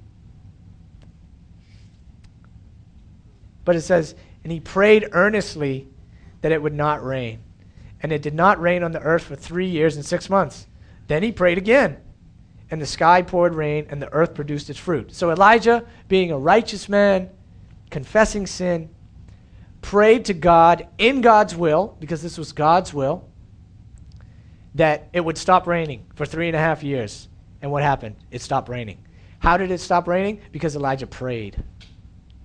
But 3.64 3.76
it 3.76 3.82
says, 3.82 4.14
and 4.42 4.52
he 4.52 4.60
prayed 4.60 5.08
earnestly 5.12 5.88
that 6.42 6.52
it 6.52 6.62
would 6.62 6.74
not 6.74 7.04
rain. 7.04 7.40
And 8.02 8.12
it 8.12 8.22
did 8.22 8.34
not 8.34 8.60
rain 8.60 8.82
on 8.82 8.92
the 8.92 9.00
earth 9.00 9.22
for 9.24 9.36
three 9.36 9.68
years 9.68 9.96
and 9.96 10.04
six 10.04 10.28
months. 10.28 10.66
Then 11.06 11.22
he 11.22 11.32
prayed 11.32 11.58
again 11.58 11.98
and 12.70 12.80
the 12.80 12.86
sky 12.86 13.22
poured 13.22 13.54
rain, 13.54 13.86
and 13.88 14.00
the 14.00 14.12
earth 14.12 14.34
produced 14.34 14.70
its 14.70 14.78
fruit. 14.78 15.14
So 15.14 15.30
Elijah, 15.30 15.84
being 16.08 16.32
a 16.32 16.38
righteous 16.38 16.88
man, 16.88 17.30
confessing 17.90 18.46
sin, 18.46 18.88
prayed 19.82 20.24
to 20.24 20.34
God 20.34 20.88
in 20.98 21.20
God's 21.20 21.54
will, 21.54 21.96
because 22.00 22.22
this 22.22 22.38
was 22.38 22.52
God's 22.52 22.92
will, 22.92 23.28
that 24.74 25.08
it 25.12 25.20
would 25.20 25.38
stop 25.38 25.66
raining 25.66 26.04
for 26.14 26.26
three 26.26 26.48
and 26.48 26.56
a 26.56 26.58
half 26.58 26.82
years. 26.82 27.28
And 27.62 27.70
what 27.70 27.82
happened? 27.82 28.16
It 28.30 28.42
stopped 28.42 28.68
raining. 28.68 28.98
How 29.38 29.56
did 29.56 29.70
it 29.70 29.78
stop 29.78 30.08
raining? 30.08 30.40
Because 30.50 30.74
Elijah 30.74 31.06
prayed 31.06 31.62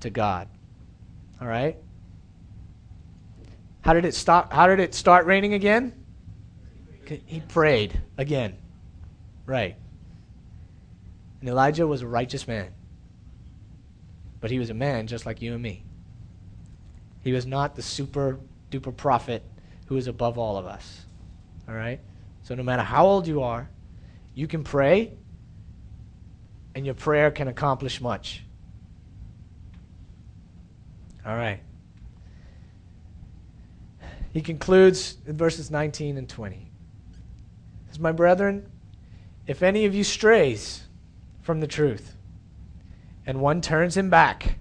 to 0.02 0.10
God. 0.10 0.48
All 1.42 1.48
right? 1.48 1.78
How 3.82 3.94
did 3.94 4.06
it 4.06 4.14
stop? 4.14 4.52
How 4.52 4.68
did 4.68 4.80
it 4.80 4.94
start 4.94 5.26
raining 5.26 5.54
again? 5.54 5.94
He 7.26 7.40
prayed 7.40 8.00
again. 8.18 8.58
Right. 9.46 9.76
And 11.40 11.50
Elijah 11.50 11.88
was 11.88 12.02
a 12.02 12.08
righteous 12.08 12.48
man. 12.48 12.72
But 14.42 14.52
he 14.52 14.60
was 14.60 14.70
a 14.70 14.74
man 14.74 15.08
just 15.08 15.26
like 15.26 15.42
you 15.42 15.54
and 15.54 15.62
me. 15.62 15.84
He 17.24 17.32
was 17.34 17.46
not 17.46 17.76
the 17.76 17.82
super 17.82 18.40
duper 18.70 18.96
prophet 18.96 19.44
who 19.88 19.98
is 19.98 20.08
above 20.08 20.38
all 20.38 20.58
of 20.58 20.66
us. 20.66 21.06
All 21.68 21.74
right? 21.74 22.00
So 22.44 22.56
no 22.56 22.64
matter 22.64 22.84
how 22.84 23.06
old 23.06 23.28
you 23.28 23.42
are, 23.42 23.70
you 24.36 24.48
can 24.48 24.64
pray, 24.64 25.14
and 26.76 26.86
your 26.86 26.96
prayer 26.96 27.32
can 27.32 27.48
accomplish 27.48 28.00
much. 28.00 28.44
All 31.26 31.36
right. 31.36 31.62
He 34.32 34.42
concludes 34.42 35.18
in 35.26 35.38
verses 35.38 35.72
19 35.72 36.18
and 36.18 36.30
20. 36.30 36.72
Says, 37.88 38.00
My 38.00 38.12
brethren, 38.12 38.70
if 39.48 39.64
any 39.64 39.86
of 39.86 39.96
you 39.96 40.04
strays 40.04 40.84
from 41.42 41.60
the 41.60 41.68
truth, 41.68 42.16
and 43.26 43.42
one 43.42 43.62
turns 43.62 43.98
him 43.98 44.10
back, 44.10 44.60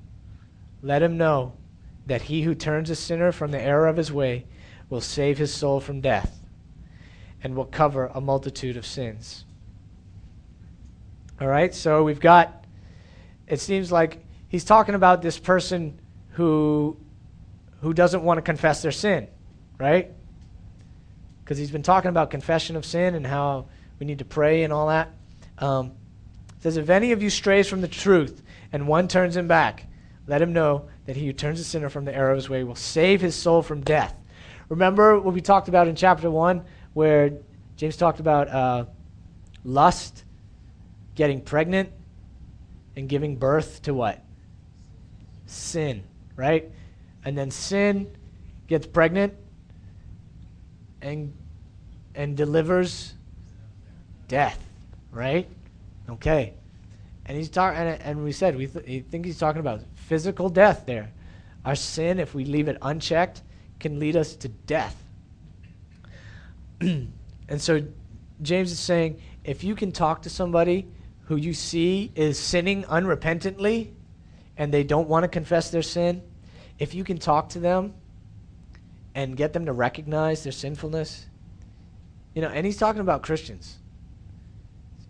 let 0.83 1.03
him 1.03 1.17
know 1.17 1.53
that 2.07 2.23
he 2.23 2.43
who 2.43 2.55
turns 2.55 2.89
a 2.89 2.95
sinner 2.95 3.33
from 3.33 3.51
the 3.51 3.61
error 3.61 3.87
of 3.87 3.97
his 3.97 4.11
way 4.11 4.47
will 4.89 5.01
save 5.01 5.39
his 5.39 5.53
soul 5.53 5.81
from 5.81 6.01
death 6.01 6.41
and 7.43 7.55
will 7.55 7.67
cover 7.67 8.11
a 8.15 8.21
multitude 8.21 8.77
of 8.77 8.87
sins. 8.87 9.45
All 11.41 11.47
right, 11.47 11.75
so 11.75 12.03
we've 12.03 12.21
got, 12.21 12.65
it 13.47 13.61
seems 13.61 13.93
like 13.93 14.25
he's 14.49 14.65
talking 14.65 14.95
about 14.95 15.23
this 15.23 15.39
person 15.39 16.01
who, 16.39 16.97
who 17.81 17.93
doesn't 17.93 18.23
want 18.23 18.39
to 18.39 18.43
confess 18.43 18.81
their 18.81 18.93
sin, 18.93 19.27
right? 19.77 20.13
Because 21.43 21.59
he's 21.59 21.73
been 21.73 21.83
talking 21.83 22.11
about 22.11 22.31
confession 22.31 22.77
of 22.77 22.87
sin 22.87 23.17
and 23.17 23.27
how 23.27 23.67
we 23.99 24.07
need 24.07 24.21
to 24.21 24.25
pray 24.25 24.63
and 24.63 24.73
all 24.73 24.87
that. 24.87 25.11
Um, 25.59 25.95
says, 26.61 26.77
If 26.77 26.91
any 26.91 27.11
of 27.11 27.25
you 27.25 27.29
strays 27.29 27.69
from 27.69 27.81
the 27.81 27.89
truth 27.89 28.41
and 28.73 28.87
one 28.87 29.09
turns 29.09 29.37
him 29.37 29.49
back, 29.49 29.87
let 30.29 30.41
him 30.41 30.53
know 30.53 30.89
that 31.07 31.17
he 31.17 31.27
who 31.27 31.33
turns 31.33 31.59
a 31.59 31.65
sinner 31.65 31.89
from 31.89 32.05
the 32.05 32.15
error 32.15 32.31
of 32.31 32.37
his 32.37 32.49
way 32.49 32.63
will 32.63 32.77
save 32.77 33.21
his 33.21 33.35
soul 33.35 33.61
from 33.61 33.81
death. 33.81 34.15
Remember 34.69 35.19
what 35.19 35.35
we 35.35 35.41
talked 35.41 35.67
about 35.67 35.89
in 35.89 35.97
chapter 35.97 36.31
1, 36.31 36.65
where 36.93 37.33
James 37.77 37.97
talked 37.97 38.21
about 38.21 38.47
uh, 38.47 38.85
lust 39.65 40.23
getting 41.17 41.41
pregnant 41.41 41.91
and 42.95 43.09
giving 43.09 43.35
birth 43.35 43.83
to 43.83 43.93
what? 43.93 44.25
Sin, 45.47 46.05
right? 46.39 46.71
And 47.25 47.37
then 47.37 47.51
sin 47.51 48.11
gets 48.69 48.87
pregnant 48.87 49.35
and 51.03 51.35
and 52.15 52.37
delivers 52.37 53.15
death, 54.29 54.59
right? 55.13 55.49
Okay. 56.09 56.55
And 57.27 57.37
he's 57.37 57.51
talking, 57.51 57.79
and, 57.79 58.03
and, 58.03 58.25
we 58.25 58.33
said 58.33 58.57
we 58.57 58.67
th- 58.67 59.05
think 59.11 59.27
he's 59.27 59.39
talking 59.39 59.61
about 59.61 59.83
physical 59.95 60.49
death 60.49 60.85
there. 60.87 61.13
Our 61.65 61.75
sin, 61.75 62.19
if 62.19 62.35
we 62.35 62.45
leave 62.47 62.69
it 62.69 62.79
unchecked, 62.81 63.43
can 63.79 63.99
lead 63.99 64.17
us 64.17 64.35
to 64.37 64.49
death. 64.49 64.97
and 66.81 67.13
so 67.59 67.83
James 68.41 68.73
is 68.73 68.81
saying 68.81 69.21
if 69.45 69.63
you 69.63 69.75
can 69.75 69.93
talk 69.93 70.23
to 70.23 70.31
somebody 70.31 70.87
who 71.25 71.37
you 71.37 71.53
see 71.53 72.11
is 72.15 72.39
sinning 72.39 72.85
unrepentantly 72.85 73.91
and 74.57 74.73
they 74.73 74.83
don't 74.83 75.09
want 75.09 75.25
to 75.25 75.29
confess 75.29 75.71
their 75.71 75.83
sin, 75.83 76.23
if 76.79 76.95
you 76.95 77.05
can 77.05 77.19
talk 77.19 77.51
to 77.51 77.59
them 77.59 77.95
and 79.15 79.37
get 79.37 79.53
them 79.53 79.67
to 79.67 79.73
recognize 79.73 80.43
their 80.43 80.53
sinfulness, 80.53 81.27
you 82.35 82.43
know, 82.43 82.49
and 82.49 82.65
he's 82.65 82.77
talking 82.77 83.01
about 83.01 83.23
Christians 83.23 83.79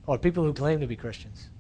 or 0.06 0.18
people 0.18 0.44
who 0.44 0.52
claim 0.52 0.80
to 0.80 0.86
be 0.86 0.96
Christians. 0.96 1.50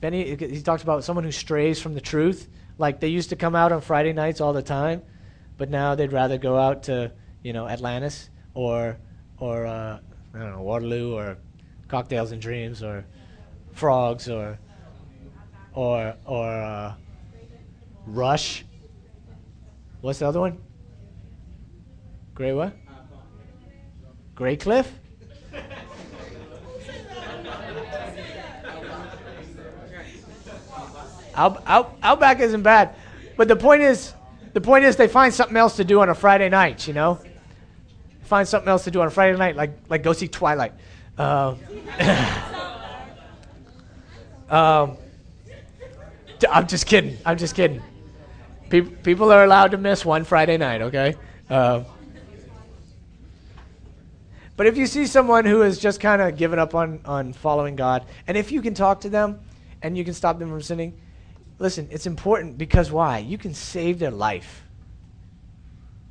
Then 0.00 0.12
he, 0.12 0.36
he 0.36 0.60
talks 0.60 0.82
about 0.82 1.04
someone 1.04 1.24
who 1.24 1.32
strays 1.32 1.80
from 1.80 1.94
the 1.94 2.00
truth. 2.00 2.48
Like 2.78 3.00
they 3.00 3.08
used 3.08 3.30
to 3.30 3.36
come 3.36 3.54
out 3.54 3.72
on 3.72 3.80
Friday 3.80 4.12
nights 4.12 4.40
all 4.40 4.52
the 4.52 4.62
time, 4.62 5.02
but 5.56 5.70
now 5.70 5.94
they'd 5.94 6.12
rather 6.12 6.36
go 6.36 6.58
out 6.58 6.84
to, 6.84 7.12
you 7.42 7.54
know, 7.54 7.66
Atlantis 7.66 8.28
or, 8.52 8.98
or 9.38 9.66
uh, 9.66 9.98
I 10.34 10.38
don't 10.38 10.52
know, 10.52 10.62
Waterloo 10.62 11.14
or 11.14 11.38
cocktails 11.88 12.32
and 12.32 12.42
dreams 12.42 12.82
or 12.82 13.06
frogs 13.72 14.28
or 14.28 14.58
or 15.72 16.14
or 16.24 16.48
uh, 16.48 16.94
Rush. 18.06 18.64
What's 20.00 20.20
the 20.20 20.28
other 20.28 20.40
one? 20.40 20.58
Gray 22.34 22.52
what? 22.52 22.76
Graycliff? 24.36 24.86
Out, 31.34 31.62
out, 31.66 31.98
Outback 32.02 32.40
isn't 32.40 32.62
bad, 32.62 32.94
but 33.36 33.46
the 33.46 33.56
point 33.56 33.82
is, 33.82 34.14
the 34.54 34.60
point 34.60 34.84
is 34.86 34.96
they 34.96 35.08
find 35.08 35.34
something 35.34 35.56
else 35.56 35.76
to 35.76 35.84
do 35.84 36.00
on 36.00 36.08
a 36.08 36.14
Friday 36.14 36.48
night. 36.48 36.88
You 36.88 36.94
know, 36.94 37.20
find 38.22 38.48
something 38.48 38.68
else 38.68 38.84
to 38.84 38.90
do 38.90 39.02
on 39.02 39.08
a 39.08 39.10
Friday 39.10 39.36
night, 39.36 39.54
like 39.54 39.72
like 39.88 40.02
go 40.02 40.12
see 40.12 40.28
Twilight. 40.28 40.72
Um, 41.18 41.58
um, 44.50 44.96
I'm 46.50 46.66
just 46.66 46.84
kidding. 46.84 47.16
I'm 47.24 47.38
just 47.38 47.54
kidding. 47.54 47.82
Pe- 48.68 48.80
people 48.80 49.32
are 49.32 49.44
allowed 49.44 49.70
to 49.72 49.78
miss 49.78 50.04
one 50.04 50.24
Friday 50.24 50.56
night, 50.56 50.82
okay? 50.82 51.14
Uh, 51.48 51.84
but 54.56 54.66
if 54.66 54.76
you 54.76 54.86
see 54.86 55.06
someone 55.06 55.44
who 55.44 55.60
has 55.60 55.78
just 55.78 56.00
kind 56.00 56.22
of 56.22 56.36
given 56.36 56.58
up 56.58 56.74
on, 56.74 57.00
on 57.04 57.32
following 57.32 57.76
God, 57.76 58.04
and 58.26 58.36
if 58.36 58.50
you 58.50 58.62
can 58.62 58.74
talk 58.74 59.02
to 59.02 59.08
them 59.08 59.40
and 59.82 59.96
you 59.96 60.04
can 60.04 60.14
stop 60.14 60.38
them 60.38 60.48
from 60.48 60.62
sinning, 60.62 60.98
listen, 61.58 61.88
it's 61.90 62.06
important 62.06 62.56
because 62.56 62.90
why? 62.90 63.18
You 63.18 63.38
can 63.38 63.54
save 63.54 63.98
their 63.98 64.10
life. 64.10 64.64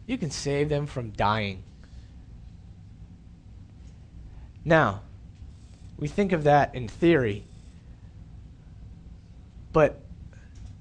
You 0.06 0.18
can 0.18 0.30
save 0.30 0.70
them 0.70 0.86
from 0.86 1.10
dying. 1.10 1.64
Now, 4.64 5.02
we 5.98 6.08
think 6.08 6.32
of 6.32 6.44
that 6.44 6.76
in 6.76 6.88
theory, 6.88 7.46
but 9.74 10.00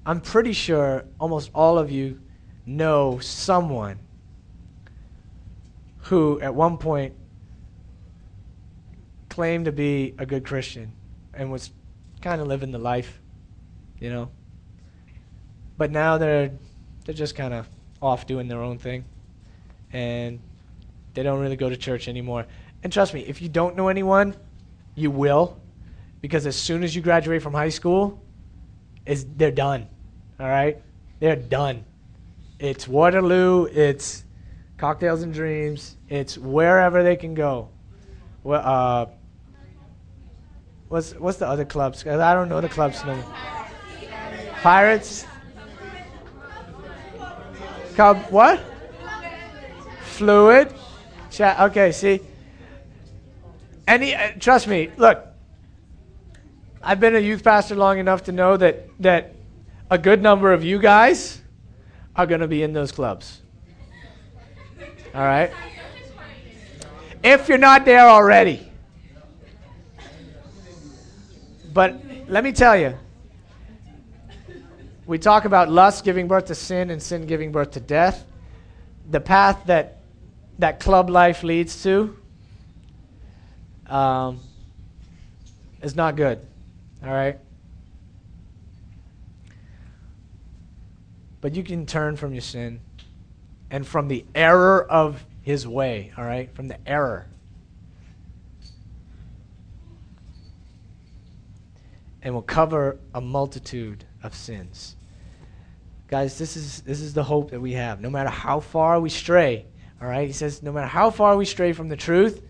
I'm 0.05 0.21
pretty 0.21 0.53
sure 0.53 1.05
almost 1.19 1.49
all 1.55 1.79
of 1.79 1.89
you 1.91 2.21
know 2.65 3.19
someone 3.19 3.99
who 5.97 6.39
at 6.41 6.53
one 6.53 6.77
point 6.77 7.15
claimed 9.29 9.65
to 9.65 9.71
be 9.71 10.13
a 10.19 10.25
good 10.25 10.45
Christian 10.45 10.93
and 11.33 11.51
was 11.51 11.71
kind 12.21 12.39
of 12.39 12.47
living 12.47 12.71
the 12.71 12.77
life, 12.77 13.19
you 13.99 14.11
know. 14.11 14.29
But 15.77 15.91
now 15.91 16.17
they're 16.17 16.51
they're 17.05 17.15
just 17.15 17.35
kind 17.35 17.53
of 17.53 17.67
off 18.01 18.27
doing 18.27 18.47
their 18.47 18.61
own 18.61 18.77
thing 18.77 19.05
and 19.91 20.39
they 21.15 21.23
don't 21.23 21.39
really 21.39 21.55
go 21.55 21.69
to 21.69 21.77
church 21.77 22.07
anymore. 22.07 22.45
And 22.83 22.93
trust 22.93 23.13
me, 23.13 23.21
if 23.21 23.41
you 23.41 23.49
don't 23.49 23.75
know 23.75 23.87
anyone, 23.87 24.35
you 24.93 25.09
will, 25.09 25.59
because 26.21 26.45
as 26.45 26.55
soon 26.55 26.83
as 26.83 26.95
you 26.95 27.01
graduate 27.01 27.41
from 27.41 27.53
high 27.53 27.69
school, 27.69 28.21
is 29.05 29.25
they're 29.35 29.51
done. 29.51 29.87
All 30.39 30.47
right, 30.47 30.81
they're 31.19 31.35
done. 31.35 31.85
It's 32.59 32.87
Waterloo. 32.87 33.65
It's 33.65 34.23
cocktails 34.77 35.21
and 35.21 35.33
dreams. 35.33 35.95
It's 36.09 36.37
wherever 36.37 37.03
they 37.03 37.15
can 37.15 37.33
go. 37.33 37.69
Well, 38.43 38.61
uh, 38.63 39.05
what's 40.89 41.13
what's 41.13 41.37
the 41.37 41.47
other 41.47 41.65
clubs? 41.65 42.05
I 42.05 42.33
don't 42.33 42.49
know 42.49 42.61
the 42.61 42.69
clubs 42.69 43.03
no. 43.05 43.23
Pirates. 44.61 45.25
Cub 47.95 48.17
what? 48.29 48.59
Fluid. 50.01 50.73
Chat. 51.31 51.59
Okay, 51.59 51.91
see. 51.91 52.21
Any, 53.87 54.15
uh, 54.15 54.31
trust 54.39 54.67
me, 54.67 54.89
look, 54.97 55.25
I've 56.81 56.99
been 56.99 57.15
a 57.15 57.19
youth 57.19 57.43
pastor 57.43 57.75
long 57.75 57.99
enough 57.99 58.23
to 58.23 58.31
know 58.31 58.57
that, 58.57 58.89
that 58.99 59.34
a 59.89 59.97
good 59.97 60.21
number 60.21 60.51
of 60.51 60.63
you 60.63 60.79
guys 60.79 61.41
are 62.15 62.25
going 62.25 62.41
to 62.41 62.47
be 62.47 62.63
in 62.63 62.73
those 62.73 62.91
clubs. 62.91 63.41
All 65.13 65.21
right? 65.21 65.51
If 67.23 67.49
you're 67.49 67.57
not 67.57 67.85
there 67.85 68.07
already. 68.07 68.71
But 71.73 71.99
let 72.27 72.43
me 72.43 72.51
tell 72.51 72.77
you, 72.77 72.97
we 75.05 75.19
talk 75.19 75.45
about 75.45 75.69
lust 75.69 76.03
giving 76.03 76.27
birth 76.27 76.45
to 76.45 76.55
sin 76.55 76.89
and 76.89 77.01
sin 77.01 77.27
giving 77.27 77.51
birth 77.51 77.71
to 77.71 77.79
death. 77.79 78.25
The 79.11 79.19
path 79.19 79.63
that 79.65 79.99
that 80.59 80.79
club 80.79 81.09
life 81.09 81.43
leads 81.43 81.83
to 81.83 82.15
um, 83.87 84.39
is 85.81 85.95
not 85.95 86.15
good. 86.15 86.39
All 87.03 87.11
right? 87.11 87.37
But 91.45 91.53
you 91.53 91.61
can 91.61 91.85
turn 91.85 92.15
from 92.15 92.33
your 92.33 92.41
sin 92.41 92.79
and 93.69 93.85
from 93.85 94.07
the 94.07 94.25
error 94.33 94.83
of 94.83 95.23
his 95.43 95.67
way, 95.67 96.11
all 96.17 96.25
right? 96.25 96.51
From 96.55 96.67
the 96.67 96.79
error. 96.89 97.27
And 102.23 102.33
will 102.33 102.41
cover 102.41 102.97
a 103.13 103.21
multitude 103.21 104.05
of 104.23 104.33
sins. 104.33 104.95
Guys, 106.07 106.39
this 106.39 106.57
is 106.57 106.81
this 106.81 106.99
is 106.99 107.13
the 107.13 107.23
hope 107.23 107.51
that 107.51 107.61
we 107.61 107.73
have. 107.73 108.01
No 108.01 108.09
matter 108.09 108.31
how 108.31 108.59
far 108.59 108.99
we 108.99 109.11
stray, 109.11 109.67
all 110.01 110.07
right? 110.07 110.25
He 110.25 110.33
says 110.33 110.63
no 110.63 110.71
matter 110.71 110.87
how 110.87 111.11
far 111.11 111.37
we 111.37 111.45
stray 111.45 111.73
from 111.73 111.89
the 111.89 111.95
truth, 111.95 112.41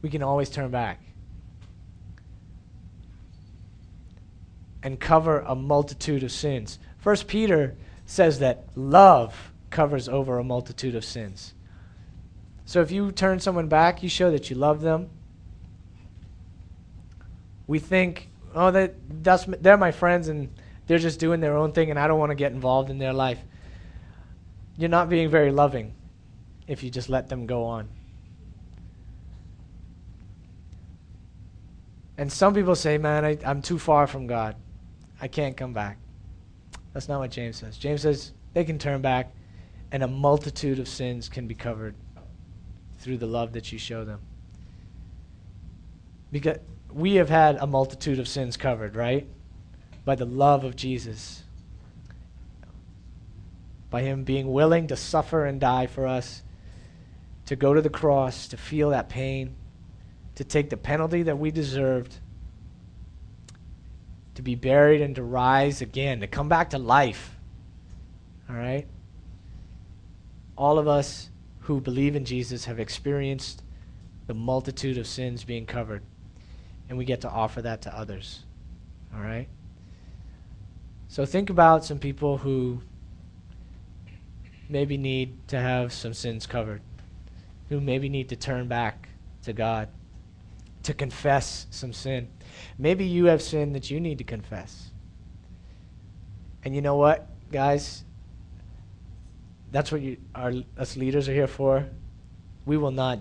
we 0.00 0.10
can 0.10 0.22
always 0.22 0.48
turn 0.48 0.70
back. 0.70 1.02
And 4.80 5.00
cover 5.00 5.40
a 5.40 5.56
multitude 5.56 6.22
of 6.22 6.30
sins. 6.30 6.78
First 6.98 7.26
Peter 7.26 7.74
says 8.06 8.38
that 8.38 8.64
love 8.74 9.52
covers 9.70 10.08
over 10.08 10.38
a 10.38 10.44
multitude 10.44 10.94
of 10.94 11.04
sins. 11.04 11.54
So 12.64 12.80
if 12.80 12.90
you 12.90 13.12
turn 13.12 13.40
someone 13.40 13.68
back, 13.68 14.02
you 14.02 14.08
show 14.08 14.30
that 14.30 14.50
you 14.50 14.56
love 14.56 14.80
them. 14.80 15.10
We 17.66 17.78
think, 17.78 18.30
oh, 18.54 18.70
that, 18.70 18.94
that's, 19.22 19.44
they're 19.44 19.76
my 19.76 19.90
friends 19.90 20.28
and 20.28 20.50
they're 20.86 20.98
just 20.98 21.18
doing 21.18 21.40
their 21.40 21.56
own 21.56 21.72
thing 21.72 21.90
and 21.90 21.98
I 21.98 22.06
don't 22.06 22.18
want 22.18 22.30
to 22.30 22.36
get 22.36 22.52
involved 22.52 22.90
in 22.90 22.98
their 22.98 23.12
life. 23.12 23.38
You're 24.76 24.90
not 24.90 25.08
being 25.08 25.30
very 25.30 25.50
loving 25.50 25.94
if 26.66 26.82
you 26.82 26.90
just 26.90 27.08
let 27.08 27.28
them 27.28 27.46
go 27.46 27.64
on. 27.64 27.88
And 32.16 32.32
some 32.32 32.54
people 32.54 32.74
say, 32.74 32.96
man, 32.96 33.24
I, 33.24 33.38
I'm 33.44 33.60
too 33.60 33.78
far 33.78 34.06
from 34.06 34.26
God. 34.26 34.56
I 35.20 35.28
can't 35.28 35.56
come 35.56 35.72
back. 35.72 35.98
That's 36.94 37.08
not 37.08 37.18
what 37.18 37.30
James 37.30 37.56
says. 37.56 37.76
James 37.76 38.02
says 38.02 38.32
they 38.54 38.64
can 38.64 38.78
turn 38.78 39.02
back 39.02 39.34
and 39.92 40.02
a 40.02 40.08
multitude 40.08 40.78
of 40.78 40.88
sins 40.88 41.28
can 41.28 41.46
be 41.46 41.54
covered 41.54 41.94
through 42.98 43.18
the 43.18 43.26
love 43.26 43.52
that 43.52 43.70
you 43.70 43.78
show 43.78 44.04
them. 44.04 44.20
Because 46.32 46.58
we 46.92 47.16
have 47.16 47.28
had 47.28 47.56
a 47.56 47.66
multitude 47.66 48.18
of 48.18 48.26
sins 48.26 48.56
covered, 48.56 48.96
right? 48.96 49.26
By 50.04 50.14
the 50.14 50.24
love 50.24 50.64
of 50.64 50.76
Jesus. 50.76 51.42
By 53.90 54.02
Him 54.02 54.24
being 54.24 54.52
willing 54.52 54.86
to 54.86 54.96
suffer 54.96 55.44
and 55.44 55.60
die 55.60 55.86
for 55.86 56.06
us, 56.06 56.42
to 57.46 57.56
go 57.56 57.74
to 57.74 57.82
the 57.82 57.90
cross, 57.90 58.48
to 58.48 58.56
feel 58.56 58.90
that 58.90 59.08
pain, 59.08 59.54
to 60.36 60.44
take 60.44 60.70
the 60.70 60.76
penalty 60.76 61.24
that 61.24 61.38
we 61.38 61.50
deserved, 61.50 62.18
to 64.34 64.42
be 64.42 64.54
buried 64.54 65.00
and 65.00 65.14
to 65.14 65.22
rise 65.22 65.80
again, 65.80 66.20
to 66.20 66.26
come 66.26 66.48
back 66.48 66.70
to 66.70 66.78
life. 66.78 67.36
All 68.48 68.56
right? 68.56 68.86
All 70.56 70.78
of 70.78 70.88
us 70.88 71.30
who 71.60 71.80
believe 71.80 72.14
in 72.16 72.24
Jesus 72.24 72.66
have 72.66 72.78
experienced 72.78 73.62
the 74.26 74.34
multitude 74.34 74.98
of 74.98 75.06
sins 75.06 75.44
being 75.44 75.66
covered, 75.66 76.02
and 76.88 76.98
we 76.98 77.04
get 77.04 77.20
to 77.22 77.30
offer 77.30 77.62
that 77.62 77.82
to 77.82 77.96
others. 77.96 78.44
All 79.14 79.20
right? 79.20 79.48
So 81.08 81.24
think 81.24 81.50
about 81.50 81.84
some 81.84 81.98
people 81.98 82.38
who 82.38 82.82
maybe 84.68 84.96
need 84.96 85.46
to 85.48 85.60
have 85.60 85.92
some 85.92 86.14
sins 86.14 86.46
covered, 86.46 86.80
who 87.68 87.80
maybe 87.80 88.08
need 88.08 88.28
to 88.30 88.36
turn 88.36 88.66
back 88.66 89.08
to 89.42 89.52
God, 89.52 89.88
to 90.82 90.94
confess 90.94 91.66
some 91.70 91.92
sin. 91.92 92.28
Maybe 92.78 93.04
you 93.04 93.26
have 93.26 93.42
sin 93.42 93.72
that 93.72 93.90
you 93.90 94.00
need 94.00 94.18
to 94.18 94.24
confess. 94.24 94.90
And 96.64 96.74
you 96.74 96.80
know 96.80 96.96
what, 96.96 97.28
guys? 97.52 98.04
That's 99.70 99.92
what 99.92 100.00
you, 100.00 100.16
our, 100.34 100.52
us 100.78 100.96
leaders 100.96 101.28
are 101.28 101.34
here 101.34 101.46
for. 101.46 101.86
We 102.64 102.76
will 102.76 102.90
not 102.90 103.20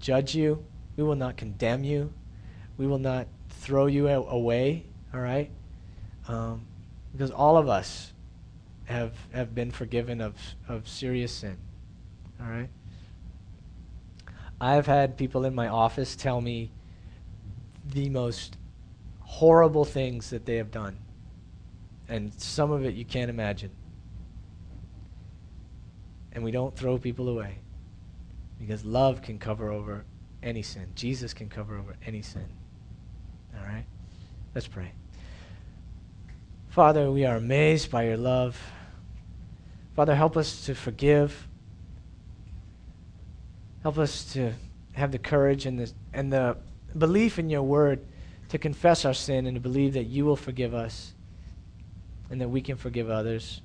judge 0.00 0.34
you. 0.34 0.64
We 0.96 1.04
will 1.04 1.14
not 1.14 1.36
condemn 1.36 1.84
you. 1.84 2.12
We 2.76 2.86
will 2.86 2.98
not 2.98 3.28
throw 3.48 3.86
you 3.86 4.08
away, 4.08 4.84
all 5.14 5.20
right? 5.20 5.50
Um, 6.28 6.66
because 7.12 7.30
all 7.30 7.56
of 7.56 7.68
us 7.68 8.12
have, 8.84 9.14
have 9.32 9.54
been 9.54 9.70
forgiven 9.70 10.20
of, 10.20 10.34
of 10.68 10.88
serious 10.88 11.32
sin, 11.32 11.56
all 12.40 12.48
right? 12.48 12.68
I've 14.60 14.86
had 14.86 15.16
people 15.16 15.44
in 15.44 15.54
my 15.54 15.68
office 15.68 16.16
tell 16.16 16.40
me 16.40 16.70
the 17.90 18.08
most 18.10 18.56
horrible 19.20 19.84
things 19.84 20.30
that 20.30 20.46
they 20.46 20.56
have 20.56 20.70
done. 20.70 20.98
And 22.08 22.32
some 22.40 22.70
of 22.70 22.84
it 22.84 22.94
you 22.94 23.04
can't 23.04 23.30
imagine 23.30 23.70
and 26.36 26.44
we 26.44 26.50
don't 26.50 26.76
throw 26.76 26.98
people 26.98 27.30
away 27.30 27.56
because 28.60 28.84
love 28.84 29.22
can 29.22 29.38
cover 29.38 29.72
over 29.72 30.04
any 30.42 30.60
sin. 30.60 30.92
Jesus 30.94 31.32
can 31.32 31.48
cover 31.48 31.78
over 31.78 31.96
any 32.04 32.20
sin. 32.20 32.44
All 33.58 33.64
right? 33.64 33.86
Let's 34.54 34.68
pray. 34.68 34.92
Father, 36.68 37.10
we 37.10 37.24
are 37.24 37.36
amazed 37.36 37.90
by 37.90 38.04
your 38.04 38.18
love. 38.18 38.60
Father, 39.94 40.14
help 40.14 40.36
us 40.36 40.66
to 40.66 40.74
forgive. 40.74 41.48
Help 43.82 43.96
us 43.96 44.30
to 44.34 44.52
have 44.92 45.12
the 45.12 45.18
courage 45.18 45.64
and 45.64 45.78
the, 45.78 45.90
and 46.12 46.30
the 46.30 46.58
belief 46.98 47.38
in 47.38 47.50
your 47.50 47.62
word 47.62 48.04
to 48.48 48.58
confess 48.58 49.04
our 49.04 49.14
sin 49.14 49.46
and 49.46 49.54
to 49.56 49.60
believe 49.60 49.94
that 49.94 50.04
you 50.04 50.24
will 50.24 50.36
forgive 50.36 50.74
us 50.74 51.14
and 52.30 52.40
that 52.40 52.48
we 52.48 52.60
can 52.60 52.76
forgive 52.76 53.10
others. 53.10 53.60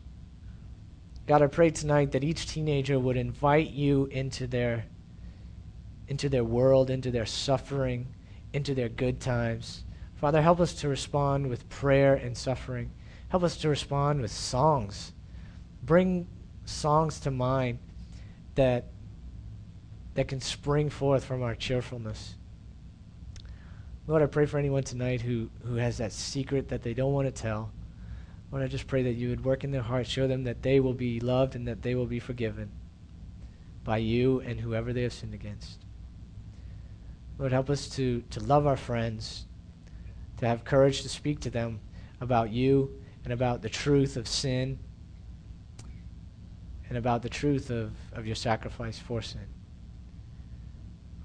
God, 1.28 1.41
I 1.41 1.48
pray 1.48 1.70
tonight 1.70 2.12
that 2.12 2.24
each 2.24 2.48
teenager 2.48 3.00
would 3.00 3.17
invite 3.17 3.70
you 3.70 4.06
into 4.08 4.48
their 4.48 4.86
into 6.08 6.28
their 6.28 6.44
world, 6.44 6.89
into 6.89 7.10
their 7.10 7.26
suffering, 7.26 8.06
into 8.52 8.76
their 8.76 8.89
good 8.89 9.22
times. 9.22 9.86
Father, 10.15 10.41
help 10.41 10.60
us 10.60 10.74
to 10.74 10.89
respond 10.89 11.48
with 11.48 11.70
prayer 11.70 12.15
and 12.15 12.38
suffering. 12.38 12.91
Help 13.30 13.44
us 13.44 13.56
to 13.58 13.70
respond 13.70 14.20
with 14.20 14.32
songs. 14.32 15.13
Bring 15.84 16.28
songs 16.65 17.22
to 17.22 17.32
mind 17.32 17.80
that 18.56 18.88
that 20.15 20.28
can 20.28 20.41
spring 20.41 20.89
forth 20.89 21.24
from 21.24 21.41
our 21.41 21.56
cheerfulness. 21.56 22.36
Lord, 24.08 24.24
I 24.24 24.26
pray 24.26 24.46
for 24.46 24.58
anyone 24.58 24.84
tonight 24.84 25.22
who, 25.22 25.50
who 25.64 25.76
has 25.76 25.98
that 25.98 26.12
secret 26.12 26.70
that 26.70 26.82
they 26.82 26.94
don't 26.94 27.14
want 27.14 27.28
to 27.28 27.42
tell. 27.42 27.72
Lord, 28.52 28.64
I 28.64 28.68
just 28.68 28.88
pray 28.88 29.04
that 29.04 29.14
you 29.14 29.30
would 29.30 29.46
work 29.46 29.64
in 29.64 29.72
their 29.72 29.84
heart, 29.84 30.08
show 30.08 30.28
them 30.28 30.44
that 30.44 30.64
they 30.64 30.80
will 30.80 30.94
be 30.94 31.20
loved 31.20 31.56
and 31.56 31.68
that 31.68 31.82
they 31.84 31.96
will 31.96 32.08
be 32.08 32.20
forgiven 32.20 32.72
by 33.84 33.98
you 33.98 34.42
and 34.42 34.60
whoever 34.60 34.92
they 34.92 35.04
have 35.04 35.14
sinned 35.14 35.34
against. 35.34 35.80
Lord, 37.38 37.52
help 37.52 37.70
us 37.70 37.88
to, 37.90 38.24
to 38.32 38.40
love 38.40 38.68
our 38.68 38.78
friends, 38.78 39.46
to 40.38 40.48
have 40.48 40.64
courage 40.64 41.04
to 41.04 41.10
speak 41.10 41.40
to 41.42 41.50
them 41.50 41.80
about 42.20 42.52
you 42.52 42.92
and 43.24 43.32
about 43.32 43.62
the 43.62 43.70
truth 43.70 44.18
of 44.18 44.28
sin 44.28 44.80
and 46.90 46.98
about 46.98 47.22
the 47.22 47.30
truth 47.30 47.70
of, 47.70 47.94
of 48.14 48.26
your 48.26 48.36
sacrifice 48.36 49.00
for 49.00 49.22
sin. 49.22 49.48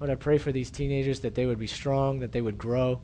Lord, 0.01 0.11
I 0.11 0.15
pray 0.15 0.39
for 0.39 0.53
these 0.53 0.71
teenagers 0.71 1.21
that 1.21 1.35
they 1.35 1.47
would 1.47 1.59
be 1.59 1.67
strong, 1.67 2.21
that 2.21 2.33
they 2.33 2.43
would 2.43 2.59
grow, 2.59 3.01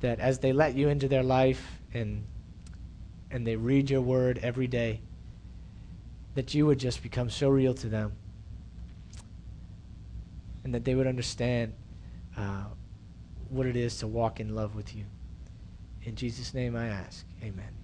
that 0.00 0.18
as 0.18 0.38
they 0.38 0.52
let 0.52 0.74
you 0.74 0.88
into 0.88 1.08
their 1.08 1.22
life 1.22 1.80
and 1.94 2.24
and 3.32 3.46
they 3.46 3.54
read 3.54 3.88
your 3.88 4.00
word 4.00 4.40
every 4.42 4.66
day, 4.66 5.00
that 6.34 6.52
you 6.52 6.66
would 6.66 6.80
just 6.80 7.00
become 7.00 7.30
so 7.30 7.48
real 7.48 7.74
to 7.74 7.88
them 7.88 8.12
and 10.64 10.74
that 10.74 10.84
they 10.84 10.94
would 10.94 11.06
understand 11.06 11.72
uh, 12.36 12.64
what 13.48 13.66
it 13.66 13.76
is 13.76 13.98
to 13.98 14.06
walk 14.06 14.40
in 14.40 14.54
love 14.54 14.74
with 14.74 14.94
you. 14.94 15.04
In 16.02 16.14
Jesus' 16.16 16.54
name 16.54 16.76
I 16.76 16.86
ask. 16.86 17.26
Amen. 17.42 17.79